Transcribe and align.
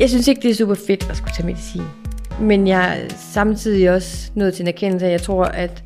Jeg 0.00 0.08
synes 0.08 0.28
ikke, 0.28 0.42
det 0.42 0.50
er 0.50 0.54
super 0.54 0.74
fedt 0.86 1.10
at 1.10 1.16
skulle 1.16 1.32
tage 1.32 1.46
medicin. 1.46 1.82
Men 2.40 2.66
jeg 2.66 3.00
er 3.00 3.08
samtidig 3.32 3.90
også 3.90 4.30
nået 4.34 4.54
til 4.54 4.62
en 4.62 4.68
erkendelse 4.68 5.06
af, 5.06 5.08
at 5.08 5.12
jeg 5.12 5.22
tror, 5.22 5.44
at 5.44 5.84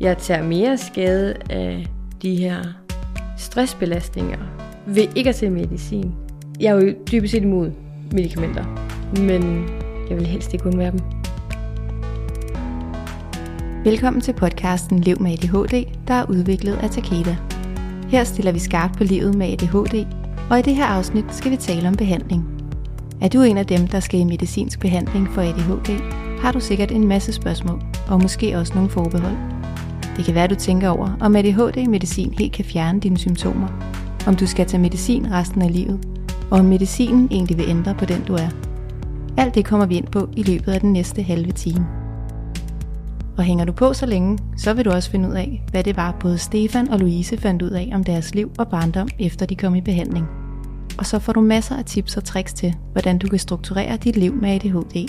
jeg 0.00 0.18
tager 0.18 0.42
mere 0.42 0.78
skade 0.78 1.34
af 1.50 1.86
de 2.22 2.36
her 2.36 2.56
stressbelastninger 3.36 4.38
ved 4.86 5.08
ikke 5.16 5.30
at 5.30 5.36
tage 5.36 5.50
medicin. 5.50 6.12
Jeg 6.60 6.68
er 6.70 6.84
jo 6.84 6.94
dybest 7.12 7.30
set 7.30 7.42
imod 7.42 7.70
medicamenter, 8.12 8.64
men 9.20 9.68
jeg 10.10 10.16
vil 10.16 10.26
helst 10.26 10.52
ikke 10.52 10.66
undvære 10.66 10.90
dem. 10.90 11.00
Velkommen 13.84 14.20
til 14.20 14.32
podcasten 14.32 15.00
Lev 15.00 15.20
med 15.20 15.32
ADHD, 15.32 15.84
der 16.08 16.14
er 16.14 16.30
udviklet 16.30 16.76
af 16.76 16.90
Takeda. 16.90 17.36
Her 18.08 18.24
stiller 18.24 18.52
vi 18.52 18.58
skarpt 18.58 18.98
på 18.98 19.04
livet 19.04 19.34
med 19.34 19.52
ADHD, 19.52 20.06
og 20.50 20.58
i 20.58 20.62
det 20.62 20.74
her 20.74 20.84
afsnit 20.84 21.24
skal 21.30 21.50
vi 21.50 21.56
tale 21.56 21.88
om 21.88 21.94
behandling. 21.94 22.49
Er 23.20 23.28
du 23.28 23.42
en 23.42 23.58
af 23.58 23.66
dem, 23.66 23.86
der 23.86 24.00
skal 24.00 24.20
i 24.20 24.24
medicinsk 24.24 24.80
behandling 24.80 25.28
for 25.28 25.40
ADHD, 25.42 26.00
har 26.40 26.52
du 26.52 26.60
sikkert 26.60 26.92
en 26.92 27.08
masse 27.08 27.32
spørgsmål, 27.32 27.82
og 28.08 28.22
måske 28.22 28.58
også 28.58 28.74
nogle 28.74 28.90
forbehold. 28.90 29.36
Det 30.16 30.24
kan 30.24 30.34
være, 30.34 30.46
du 30.46 30.54
tænker 30.54 30.88
over, 30.88 31.16
om 31.20 31.36
ADHD-medicin 31.36 32.34
helt 32.38 32.52
kan 32.52 32.64
fjerne 32.64 33.00
dine 33.00 33.18
symptomer, 33.18 33.68
om 34.26 34.36
du 34.36 34.46
skal 34.46 34.66
tage 34.66 34.80
medicin 34.80 35.32
resten 35.32 35.62
af 35.62 35.72
livet, 35.72 36.06
og 36.50 36.58
om 36.58 36.64
medicinen 36.64 37.28
egentlig 37.30 37.58
vil 37.58 37.68
ændre 37.68 37.94
på 37.94 38.04
den, 38.04 38.24
du 38.24 38.34
er. 38.34 38.48
Alt 39.36 39.54
det 39.54 39.64
kommer 39.64 39.86
vi 39.86 39.96
ind 39.96 40.06
på 40.06 40.28
i 40.36 40.42
løbet 40.42 40.72
af 40.72 40.80
den 40.80 40.92
næste 40.92 41.22
halve 41.22 41.52
time. 41.52 41.86
Og 43.36 43.44
hænger 43.44 43.64
du 43.64 43.72
på 43.72 43.92
så 43.92 44.06
længe, 44.06 44.38
så 44.56 44.74
vil 44.74 44.84
du 44.84 44.90
også 44.90 45.10
finde 45.10 45.28
ud 45.28 45.34
af, 45.34 45.62
hvad 45.70 45.84
det 45.84 45.96
var 45.96 46.16
både 46.20 46.38
Stefan 46.38 46.88
og 46.88 46.98
Louise 46.98 47.36
fandt 47.36 47.62
ud 47.62 47.70
af 47.70 47.90
om 47.94 48.04
deres 48.04 48.34
liv 48.34 48.50
og 48.58 48.68
barndom, 48.68 49.08
efter 49.18 49.46
de 49.46 49.56
kom 49.56 49.74
i 49.74 49.80
behandling. 49.80 50.39
Og 51.00 51.06
så 51.06 51.18
får 51.18 51.32
du 51.32 51.40
masser 51.40 51.76
af 51.76 51.84
tips 51.84 52.16
og 52.16 52.24
tricks 52.24 52.52
til, 52.52 52.74
hvordan 52.92 53.18
du 53.18 53.28
kan 53.28 53.38
strukturere 53.38 53.96
dit 53.96 54.16
liv 54.16 54.34
med 54.34 54.50
ADHD. 54.50 55.08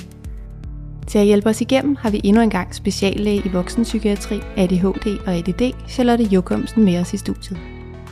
Til 1.07 1.19
at 1.19 1.25
hjælpe 1.25 1.49
os 1.49 1.61
igennem 1.61 1.95
har 1.95 2.09
vi 2.09 2.21
endnu 2.23 2.41
en 2.41 2.49
gang 2.49 2.75
speciallæge 2.75 3.41
i 3.45 3.49
voksenpsykiatri, 3.49 4.39
ADHD 4.57 5.19
og 5.25 5.33
ADD, 5.33 5.73
Charlotte 5.87 6.23
Jokumsen 6.23 6.83
med 6.83 6.99
os 6.99 7.13
i 7.13 7.17
studiet. 7.17 7.59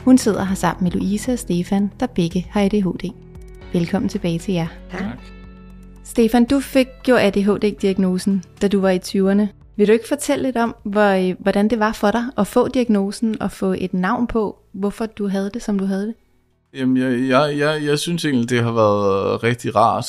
Hun 0.04 0.18
sidder 0.18 0.44
her 0.44 0.54
sammen 0.54 0.84
med 0.84 0.90
Louise 0.92 1.32
og 1.32 1.38
Stefan, 1.38 1.90
der 2.00 2.06
begge 2.06 2.46
har 2.50 2.62
ADHD. 2.62 3.10
Velkommen 3.72 4.08
tilbage 4.08 4.38
til 4.38 4.54
jer. 4.54 4.66
Tak. 4.90 5.18
Stefan, 6.04 6.44
du 6.44 6.60
fik 6.60 6.88
jo 7.08 7.16
ADHD-diagnosen, 7.16 8.44
da 8.62 8.68
du 8.68 8.80
var 8.80 8.90
i 8.90 8.98
20'erne. 8.98 9.46
Vil 9.76 9.88
du 9.88 9.92
ikke 9.92 10.08
fortælle 10.08 10.42
lidt 10.42 10.56
om, 10.56 10.74
hvor, 10.84 11.42
hvordan 11.42 11.68
det 11.68 11.78
var 11.78 11.92
for 11.92 12.10
dig 12.10 12.24
at 12.38 12.46
få 12.46 12.68
diagnosen 12.68 13.42
og 13.42 13.50
få 13.50 13.74
et 13.78 13.94
navn 13.94 14.26
på, 14.26 14.58
hvorfor 14.72 15.06
du 15.06 15.28
havde 15.28 15.50
det, 15.54 15.62
som 15.62 15.78
du 15.78 15.84
havde 15.84 16.06
det? 16.06 16.14
Jamen, 16.74 16.96
jeg, 16.96 17.28
jeg, 17.28 17.58
jeg, 17.58 17.84
jeg 17.84 17.98
synes 17.98 18.24
egentlig, 18.24 18.50
det 18.50 18.62
har 18.62 18.72
været 18.72 19.42
rigtig 19.42 19.76
rart. 19.76 20.06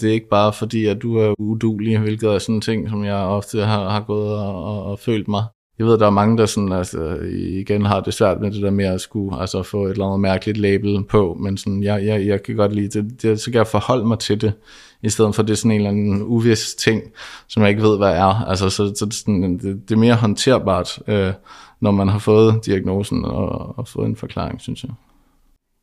Det 0.00 0.08
er 0.08 0.12
ikke 0.12 0.28
bare 0.28 0.52
fordi, 0.52 0.86
at 0.86 1.02
du 1.02 1.16
er 1.16 1.34
udulig, 1.38 1.98
hvilket 1.98 2.30
er 2.30 2.38
sådan 2.38 2.54
en 2.54 2.60
ting, 2.60 2.88
som 2.88 3.04
jeg 3.04 3.14
ofte 3.16 3.64
har, 3.64 3.88
har 3.88 4.00
gået 4.00 4.38
og, 4.38 4.64
og, 4.64 4.84
og 4.84 4.98
følt 4.98 5.28
mig. 5.28 5.44
Jeg 5.78 5.86
ved, 5.86 5.98
der 5.98 6.06
er 6.06 6.10
mange, 6.10 6.38
der 6.38 6.46
sådan, 6.46 6.72
altså, 6.72 7.18
igen 7.34 7.84
har 7.84 8.00
det 8.00 8.14
svært 8.14 8.40
med 8.40 8.50
det 8.50 8.62
der 8.62 8.70
med 8.70 8.84
at 8.84 9.00
skulle 9.00 9.40
altså, 9.40 9.62
få 9.62 9.84
et 9.86 9.90
eller 9.90 10.06
andet 10.06 10.20
mærkeligt 10.20 10.58
label 10.58 11.04
på, 11.04 11.36
men 11.40 11.56
sådan, 11.56 11.82
jeg, 11.82 12.06
jeg, 12.06 12.26
jeg 12.26 12.42
kan 12.42 12.56
godt 12.56 12.74
lide 12.74 13.02
det. 13.02 13.22
det. 13.22 13.40
Så 13.40 13.50
kan 13.50 13.58
jeg 13.58 13.66
forholde 13.66 14.04
mig 14.04 14.18
til 14.18 14.40
det, 14.40 14.52
i 15.02 15.08
stedet 15.08 15.34
for 15.34 15.42
det 15.42 15.52
er 15.52 15.56
sådan 15.56 15.70
en 15.70 15.76
eller 15.76 15.90
anden 15.90 16.22
uvis 16.22 16.74
ting, 16.74 17.02
som 17.48 17.62
jeg 17.62 17.70
ikke 17.70 17.82
ved, 17.82 17.96
hvad 17.96 18.12
er. 18.12 18.48
Altså, 18.48 18.70
så, 18.70 18.92
så 18.94 19.04
det, 19.04 19.14
sådan, 19.14 19.58
det, 19.58 19.88
det 19.88 19.94
er 19.94 19.98
mere 19.98 20.14
håndterbart, 20.14 20.98
øh, 21.06 21.32
når 21.80 21.90
man 21.90 22.08
har 22.08 22.18
fået 22.18 22.66
diagnosen 22.66 23.24
og, 23.24 23.78
og 23.78 23.88
fået 23.88 24.06
en 24.06 24.16
forklaring, 24.16 24.60
synes 24.60 24.84
jeg. 24.84 24.90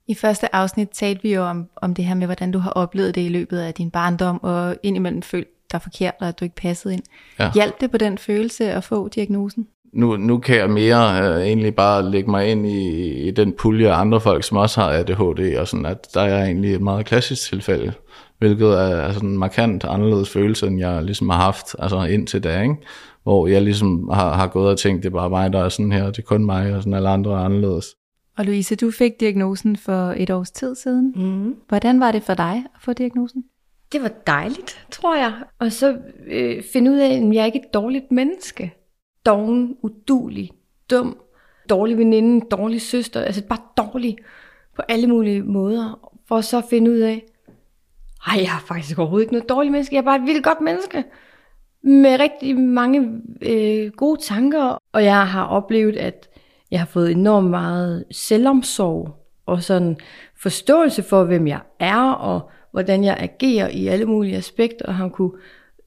I 0.09 0.15
første 0.15 0.55
afsnit 0.55 0.89
talte 0.89 1.23
vi 1.23 1.33
jo 1.33 1.43
om, 1.43 1.67
om 1.75 1.93
det 1.93 2.05
her 2.05 2.15
med, 2.15 2.25
hvordan 2.25 2.51
du 2.51 2.59
har 2.59 2.69
oplevet 2.69 3.15
det 3.15 3.21
i 3.21 3.29
løbet 3.29 3.59
af 3.59 3.73
din 3.73 3.91
barndom, 3.91 4.43
og 4.43 4.75
indimellem 4.83 5.21
følt 5.21 5.47
dig 5.71 5.81
forkert, 5.81 6.13
og 6.21 6.27
at 6.27 6.39
du 6.39 6.45
ikke 6.45 6.55
passede 6.55 6.93
ind. 6.93 7.03
Ja. 7.39 7.51
Hjalp 7.53 7.81
det 7.81 7.91
på 7.91 7.97
den 7.97 8.17
følelse 8.17 8.71
at 8.71 8.83
få 8.83 9.07
diagnosen? 9.07 9.67
Nu, 9.93 10.17
nu 10.17 10.37
kan 10.37 10.55
jeg 10.55 10.69
mere 10.69 11.21
øh, 11.21 11.41
egentlig 11.41 11.75
bare 11.75 12.11
lægge 12.11 12.31
mig 12.31 12.51
ind 12.51 12.67
i, 12.67 13.09
i 13.27 13.31
den 13.31 13.53
pulje 13.59 13.89
af 13.91 13.99
andre 13.99 14.21
folk, 14.21 14.43
som 14.43 14.57
også 14.57 14.81
har 14.81 14.89
ADHD, 14.89 15.57
og 15.57 15.67
sådan, 15.67 15.85
at 15.85 16.07
der 16.13 16.21
er 16.21 16.43
egentlig 16.45 16.73
et 16.73 16.81
meget 16.81 17.05
klassisk 17.05 17.49
tilfælde, 17.49 17.93
hvilket 18.39 18.67
er, 18.67 19.11
sådan 19.11 19.29
en 19.29 19.37
markant 19.37 19.83
anderledes 19.83 20.29
følelse, 20.29 20.67
end 20.67 20.79
jeg 20.79 21.03
ligesom 21.03 21.29
har 21.29 21.41
haft 21.41 21.75
altså 21.79 22.03
indtil 22.03 22.43
da, 22.43 22.61
ikke? 22.61 22.75
hvor 23.23 23.47
jeg 23.47 23.61
ligesom 23.61 24.09
har, 24.13 24.33
har 24.33 24.47
gået 24.47 24.69
og 24.69 24.77
tænkt, 24.77 25.03
det 25.03 25.09
er 25.09 25.13
bare 25.13 25.29
mig, 25.29 25.53
der 25.53 25.63
er 25.63 25.69
sådan 25.69 25.91
her, 25.91 26.05
det 26.05 26.17
er 26.17 26.21
kun 26.21 26.45
mig, 26.45 26.75
og 26.75 26.81
sådan 26.81 26.93
alle 26.93 27.09
andre 27.09 27.31
er 27.31 27.45
anderledes. 27.45 27.85
Og 28.39 28.45
Louise, 28.45 28.75
du 28.75 28.91
fik 28.91 29.19
diagnosen 29.19 29.77
for 29.77 30.13
et 30.17 30.29
års 30.29 30.51
tid 30.51 30.75
siden. 30.75 31.13
Mm. 31.15 31.55
Hvordan 31.67 31.99
var 31.99 32.11
det 32.11 32.23
for 32.23 32.33
dig 32.33 32.65
at 32.75 32.81
få 32.81 32.93
diagnosen? 32.93 33.43
Det 33.91 34.01
var 34.01 34.11
dejligt, 34.27 34.85
tror 34.91 35.15
jeg. 35.15 35.33
Og 35.59 35.71
så 35.71 35.97
øh, 36.27 36.63
finde 36.73 36.91
ud 36.91 36.97
af, 36.97 37.09
at 37.09 37.33
jeg 37.33 37.41
er 37.41 37.45
ikke 37.45 37.59
et 37.59 37.73
dårligt 37.73 38.11
menneske. 38.11 38.73
Doven, 39.25 39.75
udulig, 39.81 40.51
dum, 40.91 41.17
dårlig 41.69 41.97
veninde, 41.97 42.45
dårlig 42.51 42.81
søster. 42.81 43.21
Altså 43.21 43.43
bare 43.47 43.59
dårlig 43.77 44.17
på 44.75 44.81
alle 44.89 45.07
mulige 45.07 45.41
måder. 45.41 46.11
For 46.27 46.41
så 46.41 46.57
at 46.57 46.65
finde 46.69 46.91
ud 46.91 46.97
af, 46.97 47.23
ej, 48.27 48.37
jeg 48.37 48.55
er 48.55 48.65
faktisk 48.67 48.99
overhovedet 48.99 49.23
ikke 49.23 49.33
noget 49.33 49.49
dårligt 49.49 49.71
menneske. 49.71 49.95
Jeg 49.95 50.01
er 50.01 50.05
bare 50.05 50.19
et 50.19 50.25
vildt 50.25 50.43
godt 50.43 50.61
menneske. 50.61 51.03
Med 51.83 52.19
rigtig 52.19 52.57
mange 52.57 53.21
øh, 53.41 53.91
gode 53.91 54.21
tanker. 54.21 54.77
Og 54.93 55.03
jeg 55.03 55.27
har 55.27 55.45
oplevet, 55.45 55.97
at 55.97 56.28
jeg 56.71 56.79
har 56.79 56.85
fået 56.85 57.11
enormt 57.11 57.49
meget 57.49 58.05
selvomsorg 58.11 59.15
og 59.45 59.63
sådan 59.63 59.97
forståelse 60.41 61.03
for, 61.03 61.23
hvem 61.23 61.47
jeg 61.47 61.59
er, 61.79 62.11
og 62.11 62.49
hvordan 62.71 63.03
jeg 63.03 63.17
agerer 63.19 63.69
i 63.69 63.87
alle 63.87 64.05
mulige 64.05 64.37
aspekter, 64.37 64.85
og 64.85 64.95
har 64.95 65.09
kunne 65.09 65.31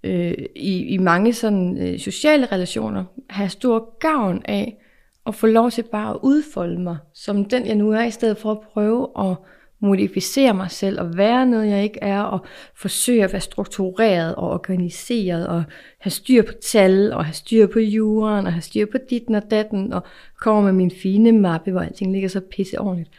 øh, 0.05 0.35
i, 0.57 0.87
i 0.87 0.99
mange 0.99 1.33
sådan 1.33 1.79
øh, 1.79 1.99
sociale 1.99 2.47
relationer 2.47 3.05
have 3.31 3.49
stor 3.49 3.99
gavn 3.99 4.43
af 4.45 4.79
at 5.27 5.35
få 5.35 5.47
lov 5.47 5.71
til 5.71 5.83
bare 5.83 6.11
at 6.11 6.19
udfolde 6.23 6.81
mig 6.81 6.97
som 7.15 7.45
den, 7.45 7.67
jeg 7.67 7.75
nu 7.75 7.93
er, 7.93 8.03
i 8.03 8.11
stedet 8.11 8.39
for 8.39 8.51
at 8.51 8.61
prøve 8.73 9.09
at 9.19 9.37
modificere 9.83 10.55
mig 10.55 10.71
selv 10.71 11.01
og 11.01 11.17
være 11.17 11.47
noget, 11.47 11.69
jeg 11.69 11.83
ikke 11.83 11.99
er, 12.03 12.21
og 12.21 12.47
forsøge 12.75 13.25
at 13.25 13.33
være 13.33 13.41
struktureret 13.41 14.35
og 14.35 14.51
organiseret, 14.51 15.47
og 15.49 15.65
have 15.99 16.11
styr 16.11 16.43
på 16.43 16.53
tal, 16.63 17.13
og 17.13 17.25
have 17.25 17.35
styr 17.35 17.67
på 17.67 17.79
jorden, 17.79 18.47
og 18.47 18.53
have 18.53 18.63
styr 18.63 18.87
på 18.87 18.99
dit 19.11 19.23
og 19.29 19.43
datten, 19.51 19.93
og 19.93 20.03
komme 20.41 20.63
med 20.63 20.73
min 20.73 20.91
fine 20.91 21.33
mappe, 21.33 21.71
hvor 21.71 21.81
alting 21.81 22.13
ligger 22.13 22.29
så 22.29 22.41
pisse 22.41 22.81
ordentligt. 22.81 23.11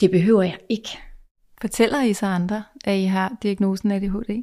Det 0.00 0.10
behøver 0.10 0.42
jeg 0.42 0.58
ikke. 0.68 0.88
Fortæller 1.60 2.02
I 2.02 2.12
så 2.12 2.26
andre, 2.26 2.64
at 2.84 2.98
I 2.98 3.04
har 3.04 3.36
diagnosen 3.42 3.90
ADHD? 3.90 4.42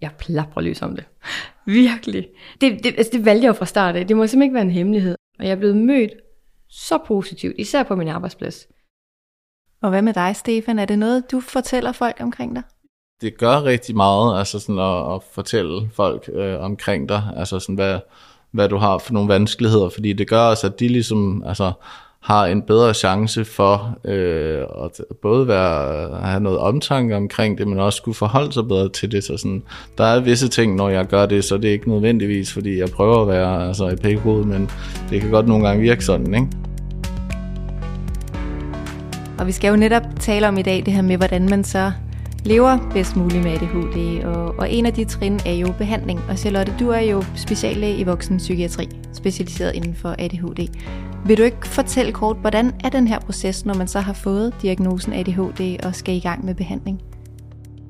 Jeg 0.00 0.10
plapper 0.18 0.60
løs 0.60 0.82
om 0.82 0.96
det. 0.96 1.04
Virkelig. 1.66 2.28
Det, 2.60 2.84
det, 2.84 2.94
altså 2.98 3.10
det 3.12 3.24
valgte 3.24 3.46
jeg 3.46 3.56
fra 3.56 3.66
start 3.66 3.96
af. 3.96 4.06
Det 4.06 4.16
må 4.16 4.26
simpelthen 4.26 4.42
ikke 4.42 4.54
være 4.54 4.62
en 4.62 4.70
hemmelighed. 4.70 5.16
Og 5.38 5.44
jeg 5.44 5.52
er 5.52 5.56
blevet 5.56 5.76
mødt 5.76 6.12
så 6.68 6.98
positivt, 7.06 7.54
især 7.58 7.82
på 7.82 7.96
min 7.96 8.08
arbejdsplads. 8.08 8.68
Og 9.86 9.90
hvad 9.90 10.02
med 10.02 10.12
dig, 10.14 10.36
Stefan? 10.36 10.78
Er 10.78 10.84
det 10.84 10.98
noget, 10.98 11.32
du 11.32 11.40
fortæller 11.40 11.92
folk 11.92 12.16
omkring 12.20 12.54
dig? 12.54 12.62
Det 13.20 13.38
gør 13.38 13.64
rigtig 13.64 13.96
meget, 13.96 14.38
altså 14.38 14.58
sådan 14.58 14.78
at, 14.78 15.14
at 15.14 15.20
fortælle 15.32 15.90
folk 15.94 16.30
øh, 16.32 16.60
omkring 16.60 17.08
dig, 17.08 17.22
altså 17.36 17.58
sådan 17.58 17.74
hvad, 17.74 17.98
hvad 18.50 18.68
du 18.68 18.76
har 18.76 18.98
for 18.98 19.12
nogle 19.12 19.28
vanskeligheder, 19.28 19.88
fordi 19.88 20.12
det 20.12 20.28
gør 20.28 20.40
også, 20.40 20.66
at 20.66 20.80
de 20.80 20.88
ligesom, 20.88 21.42
altså 21.46 21.72
har 22.20 22.46
en 22.46 22.62
bedre 22.62 22.94
chance 22.94 23.44
for 23.44 23.98
øh, 24.04 24.62
at 24.84 25.00
både 25.22 25.48
være, 25.48 26.08
have 26.20 26.40
noget 26.40 26.58
omtanke 26.58 27.16
omkring 27.16 27.58
det, 27.58 27.68
men 27.68 27.78
også 27.78 28.02
kunne 28.02 28.14
forholde 28.14 28.52
sig 28.52 28.68
bedre 28.68 28.88
til 28.88 29.12
det. 29.12 29.24
Så 29.24 29.36
sådan, 29.36 29.62
der 29.98 30.04
er 30.04 30.20
visse 30.20 30.48
ting, 30.48 30.76
når 30.76 30.88
jeg 30.88 31.06
gør 31.06 31.26
det, 31.26 31.44
så 31.44 31.56
det 31.56 31.68
er 31.68 31.72
ikke 31.72 31.90
nødvendigvis, 31.90 32.52
fordi 32.52 32.78
jeg 32.78 32.88
prøver 32.88 33.22
at 33.22 33.28
være 33.28 33.68
altså, 33.68 33.88
i 33.88 33.96
pækhoved, 33.96 34.44
men 34.44 34.70
det 35.10 35.20
kan 35.20 35.30
godt 35.30 35.48
nogle 35.48 35.66
gange 35.66 35.82
virke 35.82 36.04
sådan, 36.04 36.34
ikke? 36.34 36.48
Og 39.38 39.46
vi 39.46 39.52
skal 39.52 39.68
jo 39.68 39.76
netop 39.76 40.02
tale 40.20 40.48
om 40.48 40.58
i 40.58 40.62
dag 40.62 40.82
det 40.86 40.94
her 40.94 41.02
med, 41.02 41.16
hvordan 41.16 41.48
man 41.48 41.64
så 41.64 41.92
lever 42.44 42.78
bedst 42.92 43.16
muligt 43.16 43.44
med 43.44 43.52
ADHD, 43.52 44.24
og, 44.24 44.54
og 44.58 44.70
en 44.70 44.86
af 44.86 44.92
de 44.92 45.04
trin 45.04 45.40
er 45.46 45.52
jo 45.52 45.72
behandling. 45.78 46.20
Og 46.28 46.38
Charlotte, 46.38 46.74
du 46.80 46.88
er 46.88 47.00
jo 47.00 47.24
speciallæge 47.34 47.96
i 47.96 48.04
voksenpsykiatri, 48.04 48.88
specialiseret 49.12 49.74
inden 49.74 49.94
for 49.94 50.14
ADHD. 50.18 50.68
Vil 51.26 51.38
du 51.38 51.42
ikke 51.42 51.68
fortælle 51.68 52.12
kort, 52.12 52.36
hvordan 52.36 52.72
er 52.84 52.88
den 52.88 53.08
her 53.08 53.18
proces, 53.18 53.64
når 53.64 53.74
man 53.74 53.88
så 53.88 54.00
har 54.00 54.12
fået 54.12 54.54
diagnosen 54.62 55.12
ADHD 55.12 55.86
og 55.86 55.94
skal 55.94 56.14
i 56.14 56.20
gang 56.20 56.44
med 56.44 56.54
behandling? 56.54 57.00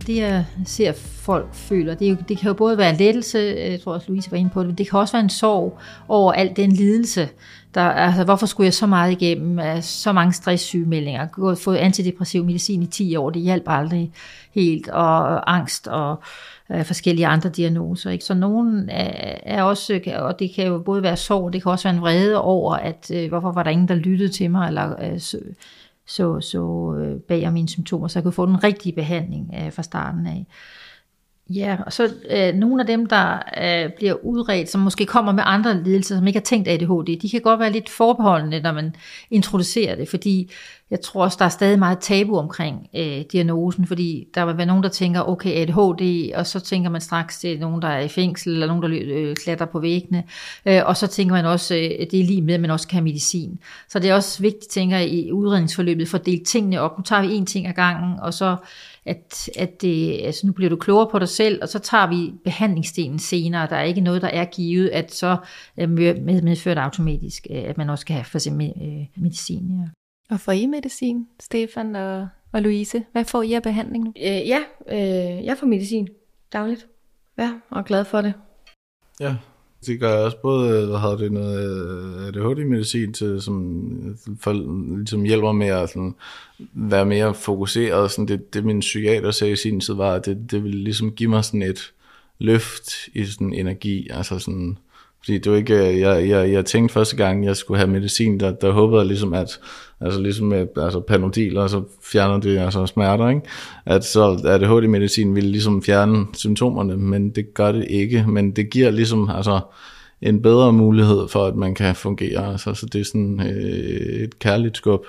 Det 0.07 0.17
jeg 0.17 0.45
ser 0.65 0.93
folk 0.97 1.55
føler, 1.55 1.95
det, 1.95 2.11
jo, 2.11 2.17
det 2.29 2.39
kan 2.39 2.49
jo 2.49 2.55
både 2.55 2.79
være 2.79 2.97
lettelse, 2.97 3.39
jeg 3.39 3.81
tror 3.81 3.95
også 3.95 4.07
Louise 4.09 4.31
var 4.31 4.37
inde 4.37 4.51
på 4.51 4.63
det, 4.63 4.79
det 4.79 4.91
kan 4.91 4.99
også 4.99 5.13
være 5.13 5.23
en 5.23 5.31
sorg 5.31 5.79
over 6.09 6.33
al 6.33 6.53
den 6.57 6.73
lidelse, 6.73 7.29
der, 7.75 7.83
altså, 7.83 8.25
hvorfor 8.25 8.47
skulle 8.47 8.65
jeg 8.65 8.75
så 8.75 8.87
meget 8.87 9.13
igennem 9.13 9.59
af 9.59 9.85
så 9.85 10.13
mange 10.13 10.33
stresssygemeldinger, 10.33 11.57
fået 11.59 11.77
antidepressiv 11.77 12.45
medicin 12.45 12.83
i 12.83 12.87
10 12.87 13.17
år, 13.17 13.31
det 13.31 13.43
hjalp 13.43 13.65
aldrig 13.67 14.13
helt, 14.55 14.89
og 14.89 15.55
angst 15.55 15.89
og 15.89 16.23
øh, 16.71 16.85
forskellige 16.85 17.27
andre 17.27 17.51
diagnoser. 17.51 18.11
Ikke? 18.11 18.25
Så 18.25 18.35
nogen 18.35 18.89
er, 18.91 19.35
er 19.43 19.63
også, 19.63 20.01
og 20.17 20.39
det 20.39 20.55
kan 20.55 20.67
jo 20.67 20.79
både 20.79 21.03
være 21.03 21.17
sorg, 21.17 21.53
det 21.53 21.63
kan 21.63 21.73
også 21.73 21.89
være 21.89 21.97
en 21.97 22.03
vrede 22.03 22.41
over, 22.41 22.75
at 22.75 23.11
øh, 23.15 23.29
hvorfor 23.29 23.53
var 23.53 23.63
der 23.63 23.71
ingen, 23.71 23.89
der 23.89 23.95
lyttede 23.95 24.33
til 24.33 24.51
mig, 24.51 24.69
eller 24.69 25.13
øh, 25.13 25.21
så, 26.07 26.41
så 26.41 26.95
øh, 26.99 27.21
bag 27.21 27.47
om 27.47 27.53
mine 27.53 27.69
symptomer, 27.69 28.09
så 28.09 28.19
jeg 28.19 28.23
kunne 28.23 28.33
få 28.33 28.47
den 28.47 28.65
rigtige 28.65 28.95
behandling 28.95 29.55
øh, 29.55 29.73
fra 29.73 29.83
starten 29.83 30.27
af. 30.27 30.47
Ja, 31.51 31.77
og 31.87 31.93
så 31.93 32.15
øh, 32.31 32.55
nogle 32.55 32.81
af 32.81 32.87
dem, 32.87 33.07
der 33.07 33.39
øh, 33.63 33.91
bliver 33.97 34.15
udredt, 34.25 34.71
som 34.71 34.81
måske 34.81 35.07
kommer 35.07 35.33
med 35.33 35.43
andre 35.47 35.83
lidelser, 35.83 36.17
som 36.17 36.27
ikke 36.27 36.39
har 36.39 36.45
tænkt 36.45 36.69
ADHD, 36.69 37.21
de 37.21 37.31
kan 37.31 37.41
godt 37.41 37.61
være 37.61 37.73
lidt 37.73 37.89
forbeholdende, 37.89 38.61
når 38.61 38.73
man 38.73 38.95
introducerer 39.31 39.97
det, 39.97 40.09
fordi 40.09 40.51
jeg 40.91 41.01
tror 41.01 41.25
også, 41.25 41.37
der 41.39 41.45
er 41.45 41.49
stadig 41.49 41.79
meget 41.79 41.99
tabu 41.99 42.39
omkring 42.39 42.89
øh, 42.97 43.25
diagnosen, 43.33 43.87
fordi 43.87 44.29
der 44.35 44.45
vil 44.45 44.57
være 44.57 44.67
nogen, 44.67 44.83
der 44.83 44.89
tænker, 44.89 45.29
okay, 45.29 45.51
ADHD, 45.51 46.33
og 46.35 46.47
så 46.47 46.61
tænker 46.61 46.91
man 46.91 47.01
straks 47.01 47.39
det 47.39 47.53
er 47.53 47.59
nogen, 47.59 47.83
der 47.83 47.89
er 47.89 48.01
i 48.01 48.09
fængsel, 48.09 48.53
eller 48.53 48.67
nogen, 48.67 48.83
der 48.83 48.89
øh, 49.03 49.37
klatrer 49.37 49.67
på 49.67 49.81
væggene, 49.81 50.25
øh, 50.67 50.83
og 50.87 50.97
så 50.97 51.07
tænker 51.07 51.35
man 51.35 51.47
også, 51.47 51.75
øh, 51.75 52.07
det 52.11 52.21
er 52.21 52.25
lige 52.25 52.43
med, 52.43 52.55
at 52.55 52.61
man 52.61 52.71
også 52.71 52.89
kan 52.89 52.97
have 52.97 53.05
medicin. 53.05 53.59
Så 53.89 53.99
det 53.99 54.11
er 54.11 54.15
også 54.15 54.43
vigtigt, 54.43 54.71
tænker 54.71 54.97
jeg, 54.97 55.09
i 55.09 55.33
udredningsforløbet, 55.33 56.09
for 56.09 56.19
at 56.19 56.27
dele 56.27 56.45
tingene 56.45 56.81
op. 56.81 56.99
Nu 56.99 57.03
tager 57.03 57.23
vi 57.23 57.35
en 57.35 57.47
ting 57.47 57.67
ad 57.67 57.73
gangen, 57.73 58.21
og 58.21 58.35
så 58.35 58.57
at, 59.07 59.51
at 59.59 59.83
det, 59.83 60.21
altså 60.25 60.47
nu 60.47 60.53
bliver 60.53 60.71
du 60.71 60.77
klogere 60.77 61.09
på 61.11 61.19
dig 61.19 61.29
selv, 61.29 61.59
og 61.63 61.69
så 61.69 61.79
tager 61.79 62.07
vi 62.07 62.33
behandlingsdelen 62.45 63.19
senere. 63.19 63.67
Der 63.71 63.77
er 63.77 63.83
ikke 63.83 64.01
noget, 64.01 64.23
der 64.23 64.29
er 64.29 64.45
givet, 64.45 64.89
at 64.89 65.15
så 65.15 65.37
øh, 65.79 65.91
medfører 65.91 66.75
det 66.75 66.83
automatisk, 66.83 67.47
øh, 67.51 67.63
at 67.65 67.79
man 67.79 67.91
også 67.91 68.03
skal 68.03 68.15
have 68.15 68.25
for 68.25 68.39
eksempel 68.39 68.73
øh, 68.83 69.23
medicin. 69.23 69.81
Ja. 69.81 69.89
Og 70.35 70.41
får 70.41 70.53
I 70.53 70.67
medicin, 70.67 71.27
Stefan 71.41 71.97
og, 71.97 72.29
og 72.53 72.63
Louise? 72.63 73.05
Hvad 73.13 73.25
får 73.25 73.43
I 73.43 73.53
af 73.53 73.63
behandling 73.63 74.05
nu? 74.05 74.13
Øh, 74.17 74.49
ja, 74.49 74.59
øh, 74.89 75.45
jeg 75.45 75.59
får 75.59 75.67
medicin 75.67 76.09
dagligt. 76.53 76.87
Ja, 77.39 77.53
og 77.71 77.79
er 77.79 77.83
glad 77.83 78.05
for 78.05 78.21
det. 78.21 78.35
Ja, 79.21 79.37
de 79.87 79.97
gør 79.97 80.25
også 80.25 80.37
både, 80.43 80.71
øh, 80.71 80.89
hvad 80.89 81.01
hedder 81.01 81.17
det, 81.17 81.33
noget 81.33 81.61
øh, 82.19 82.27
ADHD-medicin, 82.27 83.13
til, 83.13 83.43
som 83.43 84.19
for, 84.41 84.53
ligesom 84.97 85.23
hjælper 85.23 85.53
med 85.53 85.67
at 85.67 85.89
sådan, 85.89 86.15
være 86.73 87.07
mere 87.07 87.35
fokuseret. 87.35 88.11
Sådan 88.11 88.29
det, 88.29 88.55
det 88.55 88.65
min 88.65 88.81
psykiater 88.81 89.31
sagde 89.31 89.53
i 89.53 89.57
sin 89.57 89.81
tid 89.81 89.95
var, 89.95 90.15
at 90.15 90.27
det, 90.27 90.51
det 90.51 90.65
ville 90.65 90.85
ligesom 90.85 91.11
give 91.11 91.31
mig 91.31 91.45
sådan 91.45 91.63
et 91.63 91.93
løft 92.39 92.93
i 93.15 93.25
sådan 93.25 93.53
energi, 93.53 94.09
altså 94.11 94.39
sådan, 94.39 94.79
fordi 95.25 95.39
det 95.39 95.53
var 95.53 95.59
ikke, 95.59 95.89
øh, 95.89 96.01
jeg, 96.01 96.29
jeg, 96.29 96.53
jeg 96.53 96.65
tænkte 96.65 96.93
første 96.93 97.17
gang, 97.17 97.45
jeg 97.45 97.57
skulle 97.57 97.79
have 97.79 97.91
medicin, 97.91 98.41
der, 98.41 98.51
der 98.51 98.73
håbede 98.73 99.01
jeg 99.01 99.07
ligesom, 99.07 99.35
at 99.35 99.61
altså 100.01 100.21
ligesom 100.21 100.47
med 100.47 100.67
altså 100.77 101.01
panodil, 101.01 101.57
og 101.57 101.71
så 101.71 101.83
fjerner 102.03 102.41
det 102.41 102.59
altså 102.59 102.87
smerter, 102.87 103.29
ikke? 103.29 103.43
at 103.87 104.05
så 104.05 104.41
ADHD-medicin 104.45 105.35
vil 105.35 105.45
ligesom 105.45 105.83
fjerne 105.83 106.27
symptomerne, 106.33 106.97
men 106.97 107.31
det 107.31 107.55
gør 107.55 107.73
det 107.73 107.87
ikke, 107.91 108.25
men 108.29 108.51
det 108.51 108.71
giver 108.71 108.91
ligesom 108.91 109.31
altså 109.31 109.61
en 110.21 110.43
bedre 110.43 110.73
mulighed 110.73 111.29
for, 111.29 111.47
at 111.47 111.57
man 111.57 111.75
kan 111.75 111.95
fungere, 111.95 112.53
altså, 112.53 112.75
så 112.75 112.87
det 112.87 113.01
er 113.01 113.05
sådan 113.05 113.41
øh, 113.41 114.25
et 114.25 114.39
kærligt 114.39 114.77
skub 114.77 115.07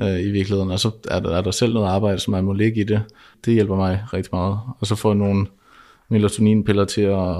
øh, 0.00 0.20
i 0.20 0.30
virkeligheden, 0.30 0.70
og 0.70 0.80
så 0.80 0.90
er 1.08 1.20
der, 1.20 1.36
er 1.36 1.40
der 1.40 1.50
selv 1.50 1.74
noget 1.74 1.88
arbejde, 1.88 2.18
som 2.18 2.30
man 2.30 2.44
må 2.44 2.52
ligge 2.52 2.80
i 2.80 2.84
det, 2.84 3.02
det 3.44 3.54
hjælper 3.54 3.76
mig 3.76 4.04
rigtig 4.12 4.30
meget, 4.32 4.58
og 4.80 4.86
så 4.86 4.94
får 4.94 5.10
jeg 5.10 5.18
nogle 5.18 5.46
melatoninpiller 6.08 6.84
til 6.84 7.02
at, 7.02 7.36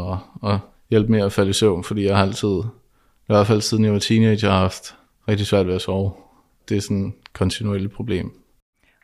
at 0.53 0.59
hjælpe 0.91 1.13
med 1.13 1.21
at 1.21 1.33
falde 1.33 1.51
i 1.51 1.53
søvn, 1.53 1.85
fordi 1.85 2.05
jeg 2.05 2.17
har 2.17 2.23
altid, 2.23 2.59
i 3.29 3.33
hvert 3.33 3.47
fald 3.47 3.61
siden 3.61 3.85
jeg 3.85 3.93
var 3.93 3.99
teenager, 3.99 4.51
har 4.51 4.59
haft 4.59 4.95
rigtig 5.29 5.47
svært 5.47 5.67
ved 5.67 5.75
at 5.75 5.81
sove 5.81 6.13
det 6.69 6.77
er 6.77 6.81
sådan 6.81 7.07
et 7.07 7.33
kontinuerligt 7.33 7.93
problem. 7.93 8.31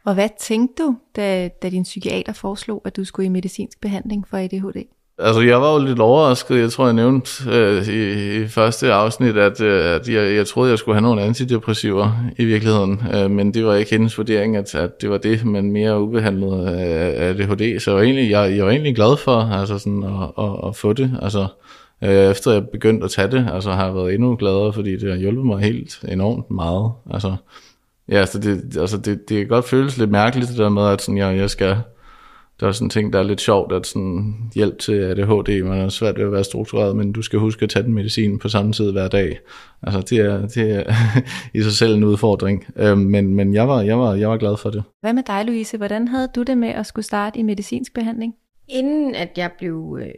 Og 0.05 0.15
hvad 0.15 0.29
tænkte 0.41 0.83
du, 0.83 0.97
da, 1.17 1.49
da 1.49 1.71
din 1.71 1.83
psykiater 1.83 2.33
foreslog, 2.33 2.83
at 2.85 2.97
du 2.97 3.05
skulle 3.05 3.27
i 3.27 3.29
medicinsk 3.29 3.81
behandling 3.81 4.29
for 4.29 4.37
ADHD? 4.37 4.85
Altså, 5.19 5.41
jeg 5.41 5.61
var 5.61 5.73
jo 5.73 5.85
lidt 5.85 5.99
overrasket. 5.99 6.59
Jeg 6.59 6.73
tror, 6.73 6.85
jeg 6.85 6.95
nævnte 6.95 7.31
øh, 7.51 7.89
i, 7.89 8.43
i 8.43 8.49
første 8.49 8.93
afsnit, 8.93 9.37
at, 9.37 9.61
øh, 9.61 9.95
at 9.95 10.09
jeg, 10.09 10.35
jeg 10.35 10.47
troede, 10.47 10.71
jeg 10.71 10.79
skulle 10.79 10.95
have 10.95 11.03
nogle 11.03 11.23
antidepressiver 11.23 12.13
i 12.39 12.45
virkeligheden. 12.45 13.03
Øh, 13.15 13.31
men 13.31 13.55
det 13.55 13.65
var 13.65 13.75
ikke 13.75 13.91
hendes 13.91 14.19
vurdering, 14.19 14.57
at, 14.57 14.75
at 14.75 15.01
det 15.01 15.11
var 15.11 15.19
det, 15.19 15.45
men 15.45 15.73
mere 15.73 16.01
ubehandlet 16.01 16.67
af 16.67 17.29
ADHD. 17.29 17.81
Så 17.81 17.91
jeg 17.91 17.97
var 17.97 18.03
egentlig, 18.03 18.31
jeg, 18.31 18.57
jeg 18.57 18.65
var 18.65 18.71
egentlig 18.71 18.95
glad 18.95 19.17
for 19.17 19.41
altså 19.41 19.79
sådan, 19.79 20.03
at, 20.03 20.45
at, 20.45 20.69
at 20.69 20.77
få 20.77 20.93
det. 20.93 21.19
Altså, 21.23 21.47
Øh, 22.05 22.31
efter 22.31 22.53
jeg 22.53 22.69
begyndte 22.69 23.05
at 23.05 23.11
tage 23.11 23.31
det, 23.31 23.49
altså 23.53 23.71
har 23.71 23.85
jeg 23.85 23.95
været 23.95 24.15
endnu 24.15 24.37
gladere, 24.37 24.73
fordi 24.73 24.97
det 24.97 25.11
har 25.11 25.19
hjulpet 25.19 25.47
mig 25.47 25.61
helt 25.61 26.05
enormt 26.09 26.51
meget. 26.51 26.93
Altså, 27.11 27.37
ja, 28.09 28.17
altså 28.17 28.39
det, 28.39 28.77
altså 28.77 28.97
det, 28.97 29.29
det 29.29 29.39
kan 29.39 29.49
godt 29.49 29.69
føles 29.69 29.99
lidt 29.99 30.11
mærkeligt, 30.11 30.51
det 30.51 30.59
der 30.59 30.69
med, 30.69 30.89
at 30.89 31.03
sådan, 31.03 31.19
jeg, 31.19 31.37
jeg 31.37 31.51
skal, 31.51 31.77
der 32.61 32.69
er 32.69 32.73
sådan 32.73 32.91
ting, 32.91 33.13
der 33.13 33.19
er 33.19 33.23
lidt 33.23 33.41
sjovt, 33.41 33.73
at 33.73 33.87
sådan 33.87 34.35
hjælp 34.55 34.79
til 34.79 34.93
ADHD, 34.93 35.63
man 35.63 35.79
er 35.79 35.89
svært 35.89 36.19
ved 36.19 36.25
at 36.25 36.33
være 36.33 36.45
struktureret, 36.45 36.97
men 36.97 37.13
du 37.13 37.23
skal 37.23 37.39
huske 37.39 37.63
at 37.63 37.71
tage 37.71 37.83
den 37.83 37.95
medicin 37.95 38.39
på 38.39 38.49
samme 38.49 38.73
tid 38.73 38.93
hver 38.93 39.09
dag. 39.09 39.39
Altså 39.83 40.01
det 40.01 40.19
er, 40.19 40.47
det 40.47 40.71
er 40.71 40.95
i 41.59 41.63
sig 41.63 41.73
selv 41.73 41.95
en 41.95 42.05
udfordring, 42.05 42.67
øh, 42.77 42.99
men, 42.99 43.35
men 43.35 43.55
jeg, 43.55 43.69
var, 43.69 43.83
jeg, 43.83 43.99
var, 43.99 44.15
jeg 44.15 44.31
var 44.31 44.37
glad 44.37 44.57
for 44.57 44.71
det. 44.71 44.83
Hvad 45.01 45.13
med 45.13 45.23
dig, 45.27 45.45
Louise? 45.45 45.77
Hvordan 45.77 46.09
havde 46.09 46.29
du 46.35 46.43
det 46.43 46.59
med 46.59 46.69
at 46.69 46.87
skulle 46.87 47.05
starte 47.05 47.39
i 47.39 47.43
medicinsk 47.43 47.95
behandling? 47.95 48.35
Inden 48.69 49.15
at 49.15 49.31
jeg 49.37 49.51
blev 49.59 49.99
øh, 50.01 50.09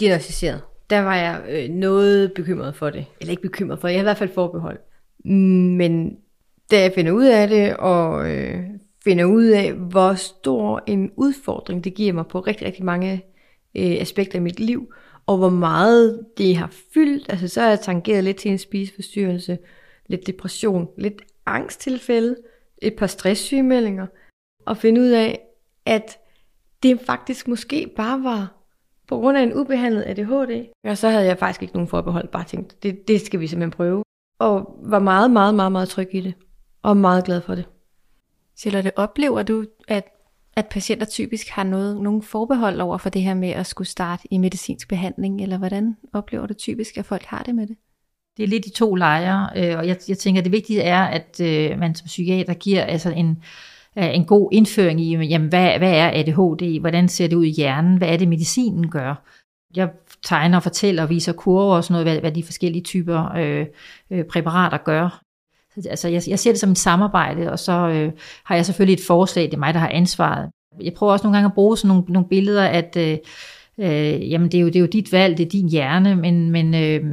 diagnostiseret, 0.00 0.60
der 0.90 1.00
var 1.00 1.16
jeg 1.16 1.42
øh, 1.48 1.68
noget 1.68 2.32
bekymret 2.32 2.76
for 2.76 2.90
det. 2.90 3.06
Eller 3.20 3.30
ikke 3.30 3.42
bekymret 3.42 3.78
for 3.78 3.88
det, 3.88 3.92
jeg 3.92 4.00
havde 4.00 4.04
i 4.04 4.10
hvert 4.10 4.18
fald 4.18 4.34
forbehold. 4.34 4.78
Mm, 5.24 5.76
men 5.76 6.16
da 6.70 6.80
jeg 6.80 6.92
finder 6.94 7.12
ud 7.12 7.24
af 7.24 7.48
det, 7.48 7.76
og 7.76 8.30
øh, 8.30 8.64
finder 9.04 9.24
ud 9.24 9.44
af, 9.44 9.72
hvor 9.72 10.14
stor 10.14 10.82
en 10.86 11.10
udfordring 11.16 11.84
det 11.84 11.94
giver 11.94 12.12
mig 12.12 12.26
på 12.26 12.40
rigtig, 12.40 12.66
rigtig 12.66 12.84
mange 12.84 13.24
øh, 13.74 13.96
aspekter 14.00 14.38
af 14.38 14.42
mit 14.42 14.60
liv, 14.60 14.92
og 15.26 15.38
hvor 15.38 15.48
meget 15.48 16.26
det 16.38 16.56
har 16.56 16.72
fyldt, 16.94 17.26
altså 17.28 17.48
så 17.48 17.60
er 17.60 17.68
jeg 17.68 17.80
tangeret 17.80 18.24
lidt 18.24 18.36
til 18.36 18.50
en 18.50 18.58
spiseforstyrrelse, 18.58 19.58
lidt 20.06 20.26
depression, 20.26 20.88
lidt 20.98 21.22
angsttilfælde, 21.46 22.36
et 22.82 22.94
par 22.94 23.06
stresssygemeldinger, 23.06 24.06
og 24.66 24.76
finde 24.76 25.00
ud 25.00 25.08
af, 25.08 25.40
at 25.86 26.18
det 26.82 27.00
faktisk 27.06 27.48
måske 27.48 27.92
bare 27.96 28.24
var 28.24 28.59
på 29.10 29.16
grund 29.16 29.38
af 29.38 29.42
en 29.42 29.54
ubehandlet 29.54 30.04
ADHD. 30.06 30.66
Og 30.84 30.98
så 30.98 31.08
havde 31.08 31.24
jeg 31.24 31.38
faktisk 31.38 31.62
ikke 31.62 31.74
nogen 31.74 31.88
forbehold, 31.88 32.28
bare 32.28 32.44
tænkt, 32.44 32.82
det, 32.82 33.08
det 33.08 33.20
skal 33.20 33.40
vi 33.40 33.46
simpelthen 33.46 33.70
prøve. 33.70 34.02
Og 34.38 34.76
var 34.82 34.98
meget, 34.98 35.30
meget, 35.30 35.54
meget, 35.54 35.72
meget 35.72 35.88
tryg 35.88 36.08
i 36.12 36.20
det. 36.20 36.34
Og 36.82 36.96
meget 36.96 37.24
glad 37.24 37.40
for 37.40 37.54
det. 37.54 37.64
Charlotte, 38.58 38.98
oplever 38.98 39.42
du, 39.42 39.64
at, 39.88 40.04
at 40.56 40.66
patienter 40.66 41.06
typisk 41.06 41.48
har 41.48 41.64
noget, 41.64 42.00
nogle 42.00 42.22
forbehold 42.22 42.80
over 42.80 42.98
for 42.98 43.10
det 43.10 43.22
her 43.22 43.34
med 43.34 43.48
at 43.48 43.66
skulle 43.66 43.88
starte 43.88 44.28
i 44.30 44.38
medicinsk 44.38 44.88
behandling, 44.88 45.42
eller 45.42 45.58
hvordan 45.58 45.96
oplever 46.12 46.46
du 46.46 46.54
typisk, 46.54 46.98
at 46.98 47.04
folk 47.04 47.24
har 47.24 47.42
det 47.42 47.54
med 47.54 47.66
det? 47.66 47.76
Det 48.36 48.42
er 48.42 48.48
lidt 48.48 48.64
de 48.64 48.70
to 48.70 48.94
lejre, 48.94 49.48
øh, 49.56 49.78
og 49.78 49.86
jeg, 49.86 49.96
jeg 50.08 50.18
tænker, 50.18 50.40
at 50.40 50.44
det 50.44 50.52
vigtige 50.52 50.82
er, 50.82 51.02
at 51.02 51.40
øh, 51.40 51.78
man 51.78 51.94
som 51.94 52.06
psykiater 52.06 52.54
giver 52.54 52.84
altså 52.84 53.10
en, 53.10 53.42
en 53.96 54.24
god 54.24 54.48
indføring 54.52 55.00
i, 55.00 55.16
jamen, 55.16 55.48
hvad, 55.48 55.78
hvad 55.78 55.92
er 55.92 56.10
ADHD, 56.14 56.80
hvordan 56.80 57.08
ser 57.08 57.28
det 57.28 57.36
ud 57.36 57.44
i 57.44 57.50
hjernen, 57.50 57.98
hvad 57.98 58.08
er 58.08 58.16
det 58.16 58.28
medicinen 58.28 58.90
gør. 58.90 59.24
Jeg 59.76 59.90
tegner 60.24 60.56
og 60.56 60.62
fortæller 60.62 61.02
og 61.02 61.10
viser 61.10 61.32
kurver 61.32 61.76
og 61.76 61.84
sådan 61.84 61.92
noget, 61.92 62.06
hvad, 62.06 62.20
hvad 62.20 62.32
de 62.32 62.42
forskellige 62.42 62.82
typer 62.82 63.32
øh, 63.36 63.66
øh, 64.10 64.24
præparater 64.24 64.78
gør. 64.78 65.22
Altså, 65.76 66.08
jeg, 66.08 66.22
jeg 66.28 66.38
ser 66.38 66.52
det 66.52 66.60
som 66.60 66.70
et 66.70 66.78
samarbejde, 66.78 67.52
og 67.52 67.58
så 67.58 67.72
øh, 67.72 68.12
har 68.44 68.54
jeg 68.54 68.66
selvfølgelig 68.66 68.94
et 68.94 69.06
forslag, 69.06 69.44
det 69.44 69.54
er 69.54 69.58
mig, 69.58 69.74
der 69.74 69.80
har 69.80 69.88
ansvaret. 69.88 70.50
Jeg 70.80 70.92
prøver 70.94 71.12
også 71.12 71.26
nogle 71.26 71.36
gange 71.36 71.46
at 71.46 71.54
bruge 71.54 71.76
sådan 71.76 71.88
nogle, 71.88 72.12
nogle 72.12 72.28
billeder, 72.28 72.64
at 72.64 72.96
øh, 72.96 73.18
øh, 73.78 74.30
jamen 74.30 74.52
det 74.52 74.58
er, 74.58 74.62
jo, 74.62 74.66
det 74.66 74.76
er 74.76 74.80
jo 74.80 74.86
dit 74.86 75.12
valg, 75.12 75.38
det 75.38 75.46
er 75.46 75.50
din 75.50 75.68
hjerne, 75.68 76.16
men, 76.16 76.50
men 76.50 76.74
øh, 76.74 77.04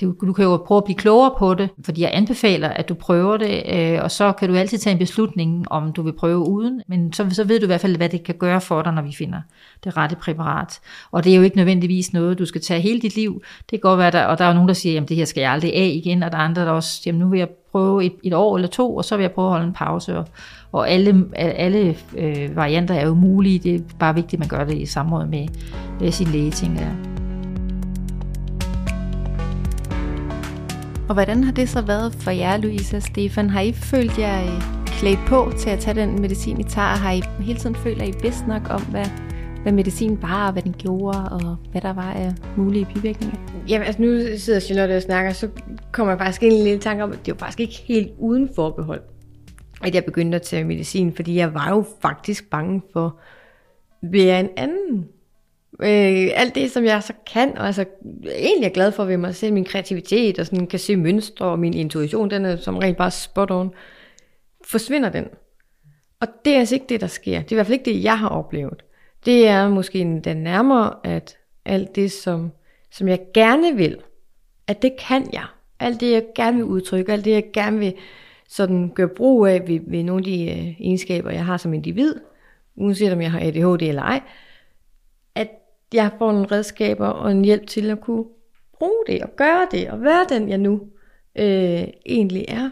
du, 0.00 0.14
du 0.26 0.32
kan 0.32 0.44
jo 0.44 0.56
prøve 0.56 0.78
at 0.78 0.84
blive 0.84 0.96
klogere 0.96 1.34
på 1.38 1.54
det, 1.54 1.70
fordi 1.84 2.02
jeg 2.02 2.10
anbefaler, 2.12 2.68
at 2.68 2.88
du 2.88 2.94
prøver 2.94 3.36
det, 3.36 3.62
øh, 3.72 3.98
og 4.02 4.10
så 4.10 4.32
kan 4.32 4.48
du 4.48 4.54
altid 4.54 4.78
tage 4.78 4.92
en 4.92 4.98
beslutning, 4.98 5.72
om 5.72 5.92
du 5.92 6.02
vil 6.02 6.12
prøve 6.12 6.38
uden, 6.38 6.82
men 6.88 7.12
så, 7.12 7.26
så 7.30 7.44
ved 7.44 7.60
du 7.60 7.64
i 7.64 7.66
hvert 7.66 7.80
fald, 7.80 7.96
hvad 7.96 8.08
det 8.08 8.24
kan 8.24 8.34
gøre 8.34 8.60
for 8.60 8.82
dig, 8.82 8.92
når 8.92 9.02
vi 9.02 9.14
finder 9.18 9.40
det 9.84 9.96
rette 9.96 10.16
præparat. 10.16 10.80
Og 11.10 11.24
det 11.24 11.32
er 11.32 11.36
jo 11.36 11.42
ikke 11.42 11.56
nødvendigvis 11.56 12.12
noget, 12.12 12.38
du 12.38 12.46
skal 12.46 12.60
tage 12.60 12.80
hele 12.80 13.00
dit 13.00 13.16
liv. 13.16 13.42
Det 13.60 13.70
kan 13.70 13.80
godt 13.80 13.98
være, 13.98 14.10
der, 14.10 14.24
og 14.24 14.38
der 14.38 14.44
er 14.44 14.52
nogen, 14.52 14.68
der 14.68 14.74
siger, 14.74 15.02
at 15.02 15.08
det 15.08 15.16
her 15.16 15.24
skal 15.24 15.40
jeg 15.40 15.52
aldrig 15.52 15.74
af 15.74 15.92
igen, 16.04 16.22
og 16.22 16.32
der 16.32 16.38
er 16.38 16.42
andre, 16.42 16.62
der 16.62 16.70
også 16.70 17.02
siger, 17.02 17.14
nu 17.14 17.28
vil 17.28 17.38
jeg 17.38 17.48
prøve 17.72 18.04
et, 18.04 18.12
et 18.24 18.34
år 18.34 18.56
eller 18.56 18.68
to, 18.68 18.96
og 18.96 19.04
så 19.04 19.16
vil 19.16 19.22
jeg 19.22 19.32
prøve 19.32 19.46
at 19.46 19.52
holde 19.52 19.66
en 19.66 19.72
pause. 19.72 20.18
Og, 20.18 20.24
og 20.72 20.90
alle, 20.90 21.24
alle 21.34 21.96
øh, 22.16 22.56
varianter 22.56 22.94
er 22.94 23.06
jo 23.06 23.14
mulige, 23.14 23.58
det 23.58 23.74
er 23.74 23.80
bare 23.98 24.14
vigtigt, 24.14 24.34
at 24.34 24.38
man 24.38 24.58
gør 24.58 24.64
det 24.64 24.78
i 24.78 24.86
samråd 24.86 25.26
med, 25.26 25.48
med 26.00 26.10
sin 26.10 26.26
læge, 26.26 26.50
tænker 26.50 26.80
jeg. 26.80 27.07
Og 31.08 31.14
hvordan 31.14 31.44
har 31.44 31.52
det 31.52 31.68
så 31.68 31.82
været 31.82 32.14
for 32.14 32.30
jer, 32.30 32.56
Louise 32.56 32.96
og 32.96 33.02
Stefan? 33.02 33.50
Har 33.50 33.60
I 33.60 33.72
følt 33.72 34.18
jer 34.18 34.42
øh, 34.42 34.62
klædt 34.86 35.18
på 35.26 35.52
til 35.58 35.70
at 35.70 35.78
tage 35.78 36.00
den 36.00 36.20
medicin, 36.20 36.60
I 36.60 36.62
tager? 36.62 36.88
Har 36.88 37.12
I 37.12 37.22
hele 37.40 37.58
tiden 37.58 37.76
følt, 37.76 38.02
at 38.02 38.08
I 38.08 38.12
vidste 38.22 38.48
nok 38.48 38.62
om, 38.70 38.82
hvad, 38.82 39.06
hvad 39.62 39.72
medicin 39.72 40.22
var, 40.22 40.46
og 40.46 40.52
hvad 40.52 40.62
den 40.62 40.74
gjorde, 40.78 41.28
og 41.28 41.56
hvad 41.70 41.80
der 41.80 41.92
var 41.92 42.12
af 42.12 42.32
mulige 42.56 42.86
bivirkninger? 42.94 43.38
Jamen, 43.68 43.86
altså 43.86 44.02
nu 44.02 44.20
sidder 44.36 44.60
Charlotte 44.60 44.96
og 44.96 45.02
snakker, 45.02 45.32
så 45.32 45.48
kommer 45.92 46.12
jeg 46.12 46.18
faktisk 46.18 46.42
ind 46.42 46.52
i 46.52 46.56
en 46.56 46.64
lille 46.64 46.80
tanke 46.80 47.04
om, 47.04 47.12
at 47.12 47.26
det 47.26 47.34
var 47.34 47.38
faktisk 47.38 47.60
ikke 47.60 47.82
helt 47.84 48.12
uden 48.18 48.50
forbehold, 48.54 49.00
at 49.82 49.94
jeg 49.94 50.04
begyndte 50.04 50.36
at 50.36 50.42
tage 50.42 50.64
medicin, 50.64 51.12
fordi 51.12 51.36
jeg 51.36 51.54
var 51.54 51.70
jo 51.70 51.84
faktisk 52.02 52.50
bange 52.50 52.82
for, 52.92 53.18
bliver 54.10 54.40
en 54.40 54.48
anden 54.56 55.04
Øh, 55.82 56.30
alt 56.34 56.54
det, 56.54 56.70
som 56.70 56.84
jeg 56.84 57.02
så 57.02 57.12
kan, 57.32 57.58
og 57.58 57.66
altså 57.66 57.84
egentlig 58.24 58.66
er 58.66 58.72
glad 58.72 58.92
for 58.92 59.04
ved 59.04 59.16
mig 59.16 59.34
selv, 59.34 59.52
min 59.52 59.64
kreativitet, 59.64 60.38
og 60.38 60.46
sådan 60.46 60.66
kan 60.66 60.78
se 60.78 60.96
mønstre, 60.96 61.46
og 61.46 61.58
min 61.58 61.74
intuition, 61.74 62.30
den 62.30 62.44
er 62.44 62.56
som 62.56 62.76
rent 62.76 62.96
bare 62.96 63.10
spot 63.10 63.50
on. 63.50 63.74
forsvinder 64.64 65.08
den. 65.08 65.24
Og 66.20 66.28
det 66.44 66.54
er 66.54 66.58
altså 66.58 66.74
ikke 66.74 66.86
det, 66.88 67.00
der 67.00 67.06
sker. 67.06 67.38
Det 67.42 67.52
er 67.52 67.52
i 67.52 67.54
hvert 67.54 67.66
fald 67.66 67.78
ikke 67.78 67.90
det, 67.90 68.04
jeg 68.04 68.18
har 68.18 68.28
oplevet. 68.28 68.82
Det 69.24 69.48
er 69.48 69.68
måske 69.68 70.20
den 70.24 70.36
nærmere, 70.36 70.94
at 71.04 71.36
alt 71.64 71.96
det, 71.96 72.12
som, 72.12 72.52
som 72.92 73.08
jeg 73.08 73.20
gerne 73.34 73.76
vil, 73.76 73.96
at 74.66 74.82
det 74.82 74.92
kan 75.08 75.32
jeg. 75.32 75.44
Alt 75.80 76.00
det, 76.00 76.12
jeg 76.12 76.24
gerne 76.34 76.56
vil 76.56 76.64
udtrykke, 76.64 77.12
alt 77.12 77.24
det, 77.24 77.30
jeg 77.30 77.44
gerne 77.52 77.78
vil 77.78 77.94
sådan 78.48 78.92
gøre 78.94 79.08
brug 79.08 79.46
af 79.46 79.68
ved, 79.68 79.80
ved 79.86 80.02
nogle 80.02 80.20
af 80.20 80.24
de 80.24 80.50
øh, 80.50 80.80
egenskaber, 80.80 81.30
jeg 81.30 81.44
har 81.44 81.56
som 81.56 81.74
individ, 81.74 82.14
uanset 82.76 83.12
om 83.12 83.20
jeg 83.20 83.30
har 83.30 83.40
ADHD 83.40 83.82
eller 83.82 84.02
ej, 84.02 84.20
øh, 84.24 84.47
jeg 85.94 86.10
får 86.18 86.32
nogle 86.32 86.46
redskaber 86.46 87.06
og 87.06 87.30
en 87.30 87.44
hjælp 87.44 87.66
til 87.66 87.90
at 87.90 88.00
kunne 88.00 88.24
bruge 88.78 89.04
det 89.06 89.22
og 89.22 89.36
gøre 89.36 89.66
det 89.70 89.90
og 89.90 90.02
være 90.02 90.26
den, 90.28 90.48
jeg 90.48 90.58
nu 90.58 90.80
øh, 91.38 91.84
egentlig 92.06 92.44
er. 92.48 92.70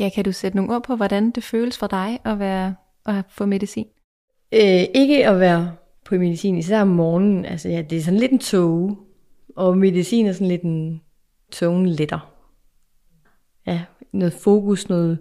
Ja, 0.00 0.08
kan 0.14 0.24
du 0.24 0.32
sætte 0.32 0.56
nogle 0.56 0.74
ord 0.74 0.82
på, 0.82 0.96
hvordan 0.96 1.30
det 1.30 1.44
føles 1.44 1.78
for 1.78 1.86
dig 1.86 2.20
at, 2.24 2.38
være, 2.38 2.74
at 3.06 3.24
få 3.28 3.46
medicin? 3.46 3.86
Øh, 4.52 4.84
ikke 4.94 5.26
at 5.26 5.40
være 5.40 5.72
på 6.04 6.14
medicin, 6.14 6.58
især 6.58 6.80
om 6.80 6.88
morgenen. 6.88 7.44
Altså, 7.44 7.68
ja, 7.68 7.82
det 7.82 7.98
er 7.98 8.02
sådan 8.02 8.20
lidt 8.20 8.32
en 8.32 8.38
tog, 8.38 8.98
og 9.56 9.78
medicin 9.78 10.26
er 10.26 10.32
sådan 10.32 10.48
lidt 10.48 10.62
en 10.62 11.02
togen 11.52 11.86
letter. 11.86 12.34
Ja, 13.66 13.82
noget 14.12 14.32
fokus, 14.32 14.88
noget... 14.88 15.18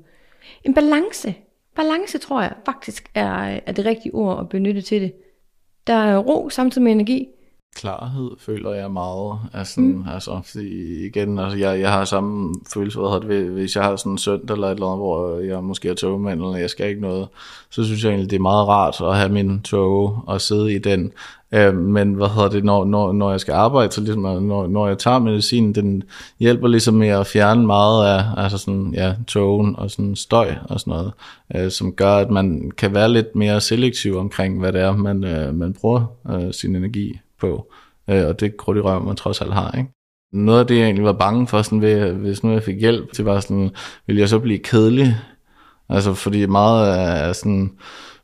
En 0.64 0.74
balance. 0.74 1.36
Balance, 1.76 2.18
tror 2.18 2.42
jeg, 2.42 2.54
faktisk 2.66 3.12
er, 3.16 3.60
er 3.66 3.72
det 3.72 3.86
rigtige 3.86 4.16
ord 4.16 4.40
at 4.40 4.50
benytte 4.50 4.82
til 4.82 5.02
det. 5.02 5.14
Der 5.88 5.94
er 5.94 6.18
ro 6.18 6.50
samtidig 6.50 6.84
med 6.84 6.92
energi. 6.92 7.28
Klarhed 7.76 8.32
føler 8.40 8.74
jeg 8.74 8.92
meget. 8.92 9.40
Altså, 9.54 9.82
mm. 9.82 10.06
altså 10.14 10.42
igen, 11.06 11.40
altså, 11.40 11.58
jeg, 11.58 11.80
jeg 11.80 11.92
har 11.92 12.06
samme 12.06 12.56
følelse, 12.74 13.00
hvad 13.00 13.30
det, 13.30 13.50
hvis 13.50 13.76
jeg 13.76 13.84
har 13.84 13.96
sådan 13.96 14.12
en 14.12 14.18
søndag 14.18 14.54
eller 14.54 14.68
et 14.68 14.74
eller 14.74 14.88
andet, 14.88 15.00
hvor 15.00 15.40
jeg 15.40 15.64
måske 15.64 15.90
er 15.90 15.94
togmand, 15.94 16.42
eller 16.42 16.58
jeg 16.58 16.70
skal 16.70 16.90
ikke 16.90 17.02
noget, 17.02 17.28
så 17.70 17.84
synes 17.84 18.04
jeg 18.04 18.10
egentlig, 18.10 18.30
det 18.30 18.36
er 18.36 18.42
meget 18.42 18.68
rart 18.68 19.02
at 19.02 19.18
have 19.18 19.30
min 19.30 19.62
tog 19.62 20.24
og 20.28 20.42
sidde 20.42 20.74
i 20.74 20.78
den. 20.78 21.12
Øh, 21.52 21.76
men 21.76 22.14
hvad 22.14 22.28
hedder 22.28 22.50
det, 22.50 22.64
når, 22.64 22.86
når, 22.86 23.12
når 23.12 23.32
jeg 23.32 23.40
skal 23.40 23.54
arbejde, 23.54 23.92
så 23.92 24.02
ligesom, 24.02 24.22
når, 24.22 24.68
når 24.68 24.88
jeg 24.88 24.98
tager 24.98 25.20
medicin, 25.20 25.76
den 25.76 26.04
hjælper 26.40 26.68
ligesom 26.68 26.94
med 26.94 27.08
at 27.08 27.28
fjerne 27.28 27.66
meget 27.66 28.08
af 28.08 28.24
altså 28.38 28.58
sådan, 28.58 28.94
ja, 28.94 29.16
togen 29.28 29.76
og 29.76 29.92
sådan 29.92 30.16
støj 30.16 30.56
og 30.70 30.80
sådan 30.80 30.92
noget, 30.92 31.14
øh, 31.56 31.72
som 31.72 31.94
gør, 31.94 32.16
at 32.16 32.32
man 32.32 32.72
kan 32.78 32.94
være 32.94 33.12
lidt 33.12 33.36
mere 33.36 33.62
selektiv 33.62 34.18
omkring, 34.18 34.60
hvad 34.60 34.74
det 34.74 34.82
er, 34.82 34.96
man, 34.96 35.24
øh, 35.24 35.56
man 35.56 35.74
bruger 35.74 36.06
øh, 36.30 36.54
sin 36.54 36.76
energi 36.76 37.20
på. 37.44 37.72
Øh, 38.10 38.28
og 38.28 38.40
det 38.40 38.58
krudt 38.58 38.78
i 38.78 38.82
røven, 38.82 39.06
man 39.06 39.16
trods 39.16 39.42
alt 39.42 39.54
har, 39.54 39.72
ikke? 39.78 39.90
Noget 40.34 40.60
af 40.60 40.68
det, 40.68 40.78
jeg 40.78 40.84
egentlig 40.84 41.06
var 41.06 41.14
bange 41.14 41.48
for, 41.48 41.62
sådan 41.62 41.82
ved, 41.82 42.12
hvis 42.12 42.44
nu 42.44 42.52
jeg 42.52 42.64
fik 42.64 42.80
hjælp, 42.80 43.18
det 43.18 43.26
var 43.26 43.40
sådan, 43.40 43.70
ville 44.08 44.20
jeg 44.20 44.30
så 44.30 44.40
blive 44.40 44.60
kedelig? 44.60 45.16
Altså, 45.90 46.14
fordi 46.14 46.46
meget 46.46 46.98
af 46.98 47.36
sådan, 47.36 47.72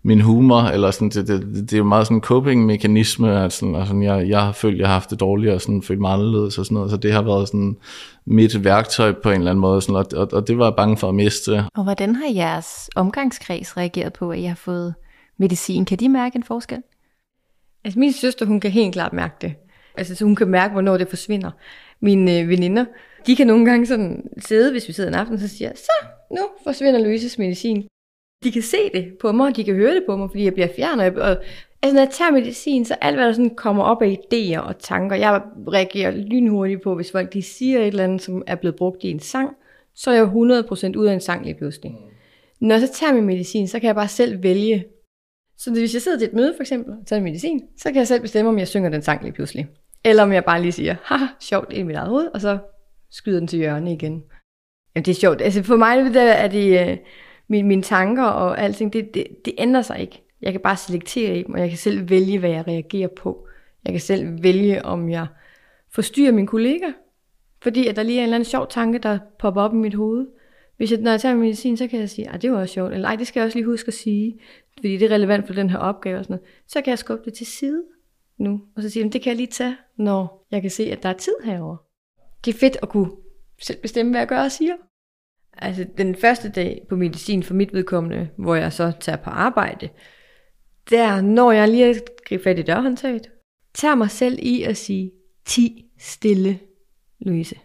min 0.03 0.21
humor, 0.21 0.61
eller 0.61 0.91
sådan, 0.91 1.09
det, 1.09 1.27
det, 1.27 1.41
det, 1.41 1.55
det 1.55 1.73
er 1.73 1.77
jo 1.77 1.83
meget 1.83 2.07
sådan 2.07 2.17
en 2.17 2.21
coping-mekanisme, 2.21 3.43
at 3.43 3.53
sådan, 3.53 3.75
altså, 3.75 3.95
jeg, 3.95 4.29
jeg 4.29 4.41
har 4.41 4.51
følt, 4.51 4.79
jeg 4.79 4.87
har 4.87 4.93
haft 4.93 5.09
det 5.09 5.19
dårligt, 5.19 5.53
og 5.53 5.61
sådan, 5.61 5.81
følt 5.81 5.99
mig 5.99 6.13
anderledes 6.13 6.57
og 6.57 6.65
sådan 6.65 6.75
noget, 6.75 6.91
så 6.91 6.97
det 6.97 7.13
har 7.13 7.21
været 7.21 7.47
sådan 7.47 7.77
mit 8.25 8.63
værktøj 8.63 9.13
på 9.23 9.29
en 9.29 9.35
eller 9.35 9.51
anden 9.51 9.61
måde, 9.61 9.81
sådan, 9.81 9.95
og, 9.95 10.05
og, 10.15 10.27
og 10.33 10.47
det 10.47 10.57
var 10.57 10.65
jeg 10.65 10.73
bange 10.77 10.97
for 10.97 11.09
at 11.09 11.15
miste. 11.15 11.65
Og 11.75 11.83
hvordan 11.83 12.15
har 12.15 12.33
jeres 12.35 12.89
omgangskreds 12.95 13.77
reageret 13.77 14.13
på, 14.13 14.31
at 14.31 14.39
I 14.39 14.43
har 14.43 14.55
fået 14.55 14.93
medicin? 15.37 15.85
Kan 15.85 15.99
de 15.99 16.09
mærke 16.09 16.35
en 16.35 16.43
forskel? 16.43 16.81
Altså 17.83 17.99
min 17.99 18.13
søster, 18.13 18.45
hun 18.45 18.59
kan 18.59 18.71
helt 18.71 18.93
klart 18.93 19.13
mærke 19.13 19.35
det. 19.41 19.53
Altså 19.97 20.15
så 20.15 20.25
hun 20.25 20.35
kan 20.35 20.47
mærke, 20.47 20.71
hvornår 20.71 20.97
det 20.97 21.07
forsvinder. 21.07 21.51
Mine 21.99 22.39
øh, 22.39 22.49
veninder, 22.49 22.85
de 23.27 23.35
kan 23.35 23.47
nogle 23.47 23.65
gange 23.65 23.85
sådan 23.85 24.29
sidde, 24.37 24.71
hvis 24.71 24.87
vi 24.87 24.93
sidder 24.93 25.09
en 25.09 25.15
aften, 25.15 25.39
så 25.39 25.47
siger 25.47 25.71
så 25.75 26.05
nu 26.31 26.41
forsvinder 26.63 26.99
Louises 26.99 27.37
medicin 27.37 27.87
de 28.43 28.51
kan 28.51 28.61
se 28.61 28.77
det 28.93 29.17
på 29.21 29.31
mig, 29.31 29.47
og 29.47 29.55
de 29.55 29.63
kan 29.63 29.75
høre 29.75 29.95
det 29.95 30.03
på 30.07 30.15
mig, 30.15 30.29
fordi 30.29 30.43
jeg 30.43 30.53
bliver 30.53 30.67
fjernet. 30.75 31.17
Og, 31.17 31.37
altså, 31.81 31.93
når 31.93 32.01
jeg 32.01 32.09
tager 32.11 32.31
medicin, 32.31 32.85
så 32.85 32.93
alt, 33.01 33.15
hvad 33.15 33.25
der 33.25 33.33
sådan 33.33 33.55
kommer 33.55 33.83
op 33.83 34.01
af 34.01 34.17
idéer 34.19 34.59
og 34.59 34.79
tanker, 34.79 35.15
jeg 35.15 35.41
reagerer 35.67 36.11
lynhurtigt 36.11 36.81
på, 36.81 36.95
hvis 36.95 37.11
folk 37.11 37.33
de 37.33 37.41
siger 37.41 37.79
et 37.79 37.87
eller 37.87 38.03
andet, 38.03 38.21
som 38.21 38.43
er 38.47 38.55
blevet 38.55 38.75
brugt 38.75 39.03
i 39.03 39.11
en 39.11 39.19
sang, 39.19 39.49
så 39.95 40.11
er 40.11 40.15
jeg 40.15 40.25
100% 40.25 40.97
ud 40.97 41.05
af 41.05 41.13
en 41.13 41.21
sang 41.21 41.45
lige 41.45 41.55
pludselig. 41.55 41.95
Når 42.59 42.75
jeg 42.75 42.87
så 42.87 42.93
tager 42.93 43.13
min 43.13 43.25
medicin, 43.25 43.67
så 43.67 43.79
kan 43.79 43.87
jeg 43.87 43.95
bare 43.95 44.07
selv 44.07 44.43
vælge. 44.43 44.85
Så 45.59 45.71
hvis 45.71 45.93
jeg 45.93 46.01
sidder 46.01 46.17
til 46.17 46.27
et 46.27 46.33
møde 46.33 46.53
for 46.57 46.63
eksempel, 46.63 46.93
og 46.93 47.07
tager 47.07 47.21
medicin, 47.21 47.61
så 47.77 47.89
kan 47.89 47.95
jeg 47.95 48.07
selv 48.07 48.21
bestemme, 48.21 48.49
om 48.49 48.59
jeg 48.59 48.67
synger 48.67 48.89
den 48.89 49.01
sang 49.01 49.23
lige 49.23 49.33
pludselig. 49.33 49.67
Eller 50.05 50.23
om 50.23 50.33
jeg 50.33 50.45
bare 50.45 50.61
lige 50.61 50.71
siger, 50.71 50.95
haha, 51.03 51.25
sjovt, 51.39 51.73
i 51.73 51.83
mit 51.83 51.95
eget 51.95 52.09
hoved, 52.09 52.27
og 52.33 52.41
så 52.41 52.57
skyder 53.11 53.39
den 53.39 53.47
til 53.47 53.59
hjørne 53.59 53.93
igen. 53.93 54.23
Jamen, 54.95 55.05
det 55.05 55.11
er 55.11 55.15
sjovt. 55.15 55.41
Altså 55.41 55.63
for 55.63 55.75
mig 55.75 55.97
er 56.15 56.47
det, 56.47 56.89
øh, 56.89 56.97
mine, 57.47 57.67
mine 57.67 57.81
tanker 57.81 58.23
og 58.23 58.59
alting, 58.61 58.93
det, 58.93 59.13
det, 59.13 59.27
det 59.45 59.53
ændrer 59.57 59.81
sig 59.81 59.99
ikke. 59.99 60.23
Jeg 60.41 60.51
kan 60.51 60.61
bare 60.61 60.77
selektere 60.77 61.37
i 61.37 61.43
dem, 61.43 61.53
og 61.53 61.59
jeg 61.59 61.69
kan 61.69 61.77
selv 61.77 62.09
vælge, 62.09 62.39
hvad 62.39 62.49
jeg 62.49 62.67
reagerer 62.67 63.07
på. 63.07 63.47
Jeg 63.85 63.93
kan 63.93 64.01
selv 64.01 64.43
vælge, 64.43 64.85
om 64.85 65.09
jeg 65.09 65.27
forstyrrer 65.91 66.31
min 66.31 66.47
kollega, 66.47 66.87
fordi 67.61 67.87
at 67.87 67.95
der 67.95 68.03
lige 68.03 68.17
er 68.17 68.21
en 68.21 68.23
eller 68.23 68.35
anden 68.35 68.45
sjov 68.45 68.67
tanke, 68.69 68.97
der 68.97 69.19
popper 69.39 69.61
op 69.61 69.73
i 69.73 69.77
mit 69.77 69.93
hoved. 69.93 70.27
Hvis 70.77 70.91
jeg, 70.91 70.99
når 70.99 71.11
jeg 71.11 71.21
tager 71.21 71.35
min 71.35 71.41
medicin, 71.41 71.77
så 71.77 71.87
kan 71.87 71.99
jeg 71.99 72.09
sige, 72.09 72.29
at 72.29 72.41
det 72.41 72.51
var 72.51 72.59
også 72.59 72.73
sjovt, 72.73 72.93
eller 72.93 73.07
ej, 73.07 73.15
det 73.15 73.27
skal 73.27 73.39
jeg 73.39 73.45
også 73.45 73.57
lige 73.57 73.65
huske 73.65 73.87
at 73.87 73.93
sige, 73.93 74.39
fordi 74.79 74.97
det 74.97 75.11
er 75.11 75.15
relevant 75.15 75.47
for 75.47 75.53
den 75.53 75.69
her 75.69 75.77
opgave 75.77 76.17
og 76.17 76.23
sådan 76.25 76.33
noget. 76.33 76.49
Så 76.67 76.81
kan 76.81 76.91
jeg 76.91 76.99
skubbe 76.99 77.25
det 77.25 77.33
til 77.33 77.45
side 77.45 77.83
nu, 78.37 78.61
og 78.75 78.83
så 78.83 78.89
sige, 78.89 79.05
at 79.05 79.13
det 79.13 79.21
kan 79.21 79.29
jeg 79.29 79.37
lige 79.37 79.47
tage, 79.47 79.77
når 79.97 80.47
jeg 80.51 80.61
kan 80.61 80.71
se, 80.71 80.83
at 80.83 81.03
der 81.03 81.09
er 81.09 81.13
tid 81.13 81.35
herover. 81.43 81.77
Det 82.45 82.53
er 82.53 82.59
fedt 82.59 82.77
at 82.81 82.89
kunne 82.89 83.11
selv 83.61 83.81
bestemme, 83.81 84.11
hvad 84.11 84.21
jeg 84.21 84.27
gør 84.27 84.43
og 84.43 84.51
siger. 84.51 84.73
Altså 85.57 85.85
den 85.97 86.15
første 86.15 86.49
dag 86.49 86.85
på 86.89 86.95
medicin 86.95 87.43
for 87.43 87.53
mit 87.53 87.73
vedkommende, 87.73 88.29
hvor 88.37 88.55
jeg 88.55 88.73
så 88.73 88.91
tager 88.99 89.17
på 89.17 89.29
arbejde, 89.29 89.89
der 90.89 91.21
når 91.21 91.51
jeg 91.51 91.67
lige 91.67 91.85
at 91.85 92.01
gribe 92.25 92.43
fat 92.43 92.59
i 92.59 92.61
dørhåndtaget, 92.61 93.29
tager 93.73 93.95
mig 93.95 94.09
selv 94.09 94.39
i 94.41 94.63
at 94.63 94.77
sige, 94.77 95.11
ti 95.45 95.85
stille, 95.99 96.59
Louise. 97.19 97.55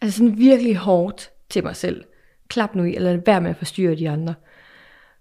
Altså 0.00 0.18
sådan 0.18 0.38
virkelig 0.38 0.76
hårdt 0.76 1.30
til 1.50 1.64
mig 1.64 1.76
selv. 1.76 2.04
Klap 2.48 2.74
nu 2.74 2.84
i, 2.84 2.94
eller 2.94 3.20
vær 3.26 3.40
med 3.40 3.50
at 3.50 3.56
forstyrre 3.56 3.96
de 3.96 4.10
andre. 4.10 4.34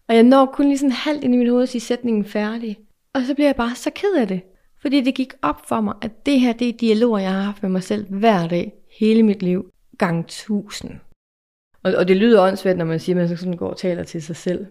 Og 0.10 0.16
jeg 0.16 0.24
når 0.24 0.46
kun 0.46 0.66
lige 0.66 0.78
sådan 0.78 0.92
halvt 0.92 1.24
ind 1.24 1.34
i 1.34 1.38
mit 1.38 1.50
hoved 1.50 1.64
at 1.64 1.70
sige 1.70 1.82
sætningen 1.82 2.26
færdig. 2.26 2.78
Og 3.14 3.22
så 3.26 3.34
bliver 3.34 3.48
jeg 3.48 3.56
bare 3.56 3.76
så 3.76 3.92
ked 3.96 4.16
af 4.18 4.28
det. 4.28 4.42
Fordi 4.82 5.02
det 5.02 5.16
gik 5.16 5.34
op 5.42 5.68
for 5.68 5.82
mig, 5.82 5.94
at 6.02 6.26
det 6.26 6.40
her, 6.40 6.54
det 6.54 6.70
er 6.70 6.74
dialoger, 6.74 7.20
jeg 7.20 7.32
har 7.32 7.42
haft 7.42 7.64
med 7.64 7.70
mig 7.70 7.84
selv 7.84 8.06
hver 8.10 8.48
dag, 8.48 8.74
hele 9.00 9.24
mit 9.24 9.44
liv, 9.44 9.72
gang 9.98 10.28
tusind. 10.28 10.92
Og, 11.84 11.94
og 11.94 12.08
det 12.08 12.18
lyder 12.18 12.48
åndssvagt, 12.48 12.78
når 12.78 12.86
man 12.86 13.00
siger, 13.00 13.24
at 13.24 13.30
man 13.30 13.38
sådan 13.38 13.58
går 13.58 13.70
og 13.70 13.78
taler 13.78 14.04
til 14.04 14.22
sig 14.22 14.36
selv. 14.36 14.66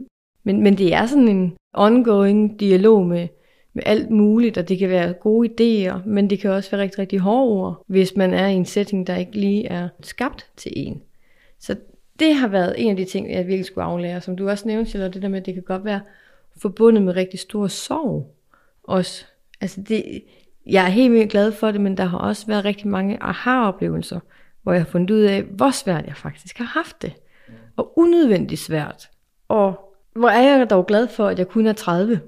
Men, 0.45 0.63
men 0.63 0.79
det 0.79 0.95
er 0.95 1.07
sådan 1.07 1.29
en 1.29 1.57
ongoing 1.75 2.61
dialog 2.61 3.07
med, 3.07 3.29
med 3.73 3.83
alt 3.87 4.11
muligt, 4.11 4.59
og 4.59 4.69
det 4.69 4.79
kan 4.79 4.89
være 4.89 5.13
gode 5.13 5.49
idéer, 5.49 6.09
men 6.09 6.31
det 6.31 6.41
kan 6.41 6.51
også 6.51 6.71
være 6.71 6.81
rigtig, 6.81 6.99
rigtig 6.99 7.19
hårde 7.19 7.51
ord, 7.51 7.85
hvis 7.87 8.17
man 8.17 8.35
er 8.35 8.47
i 8.47 8.55
en 8.55 8.65
setting, 8.65 9.07
der 9.07 9.17
ikke 9.17 9.33
lige 9.33 9.67
er 9.67 9.89
skabt 10.03 10.51
til 10.57 10.73
en. 10.77 11.03
Så 11.59 11.77
det 12.19 12.35
har 12.35 12.49
været 12.49 12.75
en 12.79 12.91
af 12.91 12.97
de 12.97 13.05
ting, 13.05 13.31
jeg 13.31 13.47
virkelig 13.47 13.65
skulle 13.65 13.85
aflære. 13.85 14.21
Som 14.21 14.37
du 14.37 14.49
også 14.49 14.69
nævnte, 14.69 14.95
eller 14.95 15.09
det 15.09 15.23
der 15.23 15.29
med, 15.29 15.41
at 15.41 15.47
det 15.47 15.55
kan 15.55 15.63
godt 15.63 15.85
være 15.85 16.01
forbundet 16.57 17.03
med 17.03 17.17
rigtig 17.17 17.41
stor 17.41 17.67
sorg 17.67 18.35
også. 18.83 19.25
Altså 19.61 19.81
det, 19.83 20.23
jeg 20.67 20.85
er 20.85 20.89
helt 20.89 21.13
vildt 21.13 21.31
glad 21.31 21.53
for 21.53 21.71
det, 21.71 21.81
men 21.81 21.97
der 21.97 22.05
har 22.05 22.19
også 22.19 22.47
været 22.47 22.65
rigtig 22.65 22.89
mange 22.89 23.19
aha-oplevelser, 23.21 24.21
hvor 24.63 24.73
jeg 24.73 24.81
har 24.81 24.87
fundet 24.87 25.11
ud 25.11 25.21
af, 25.21 25.43
hvor 25.43 25.71
svært 25.71 26.07
jeg 26.07 26.17
faktisk 26.17 26.59
har 26.59 26.65
haft 26.65 27.03
det. 27.03 27.13
Og 27.77 27.99
unødvendigt 27.99 28.61
svært. 28.61 29.11
Og 29.49 29.95
hvor 30.13 30.29
er 30.29 30.59
jeg 30.59 30.71
dog 30.71 30.87
glad 30.87 31.09
for, 31.09 31.27
at 31.27 31.39
jeg 31.39 31.49
kun 31.49 31.67
er 31.67 31.73
30 31.73 32.21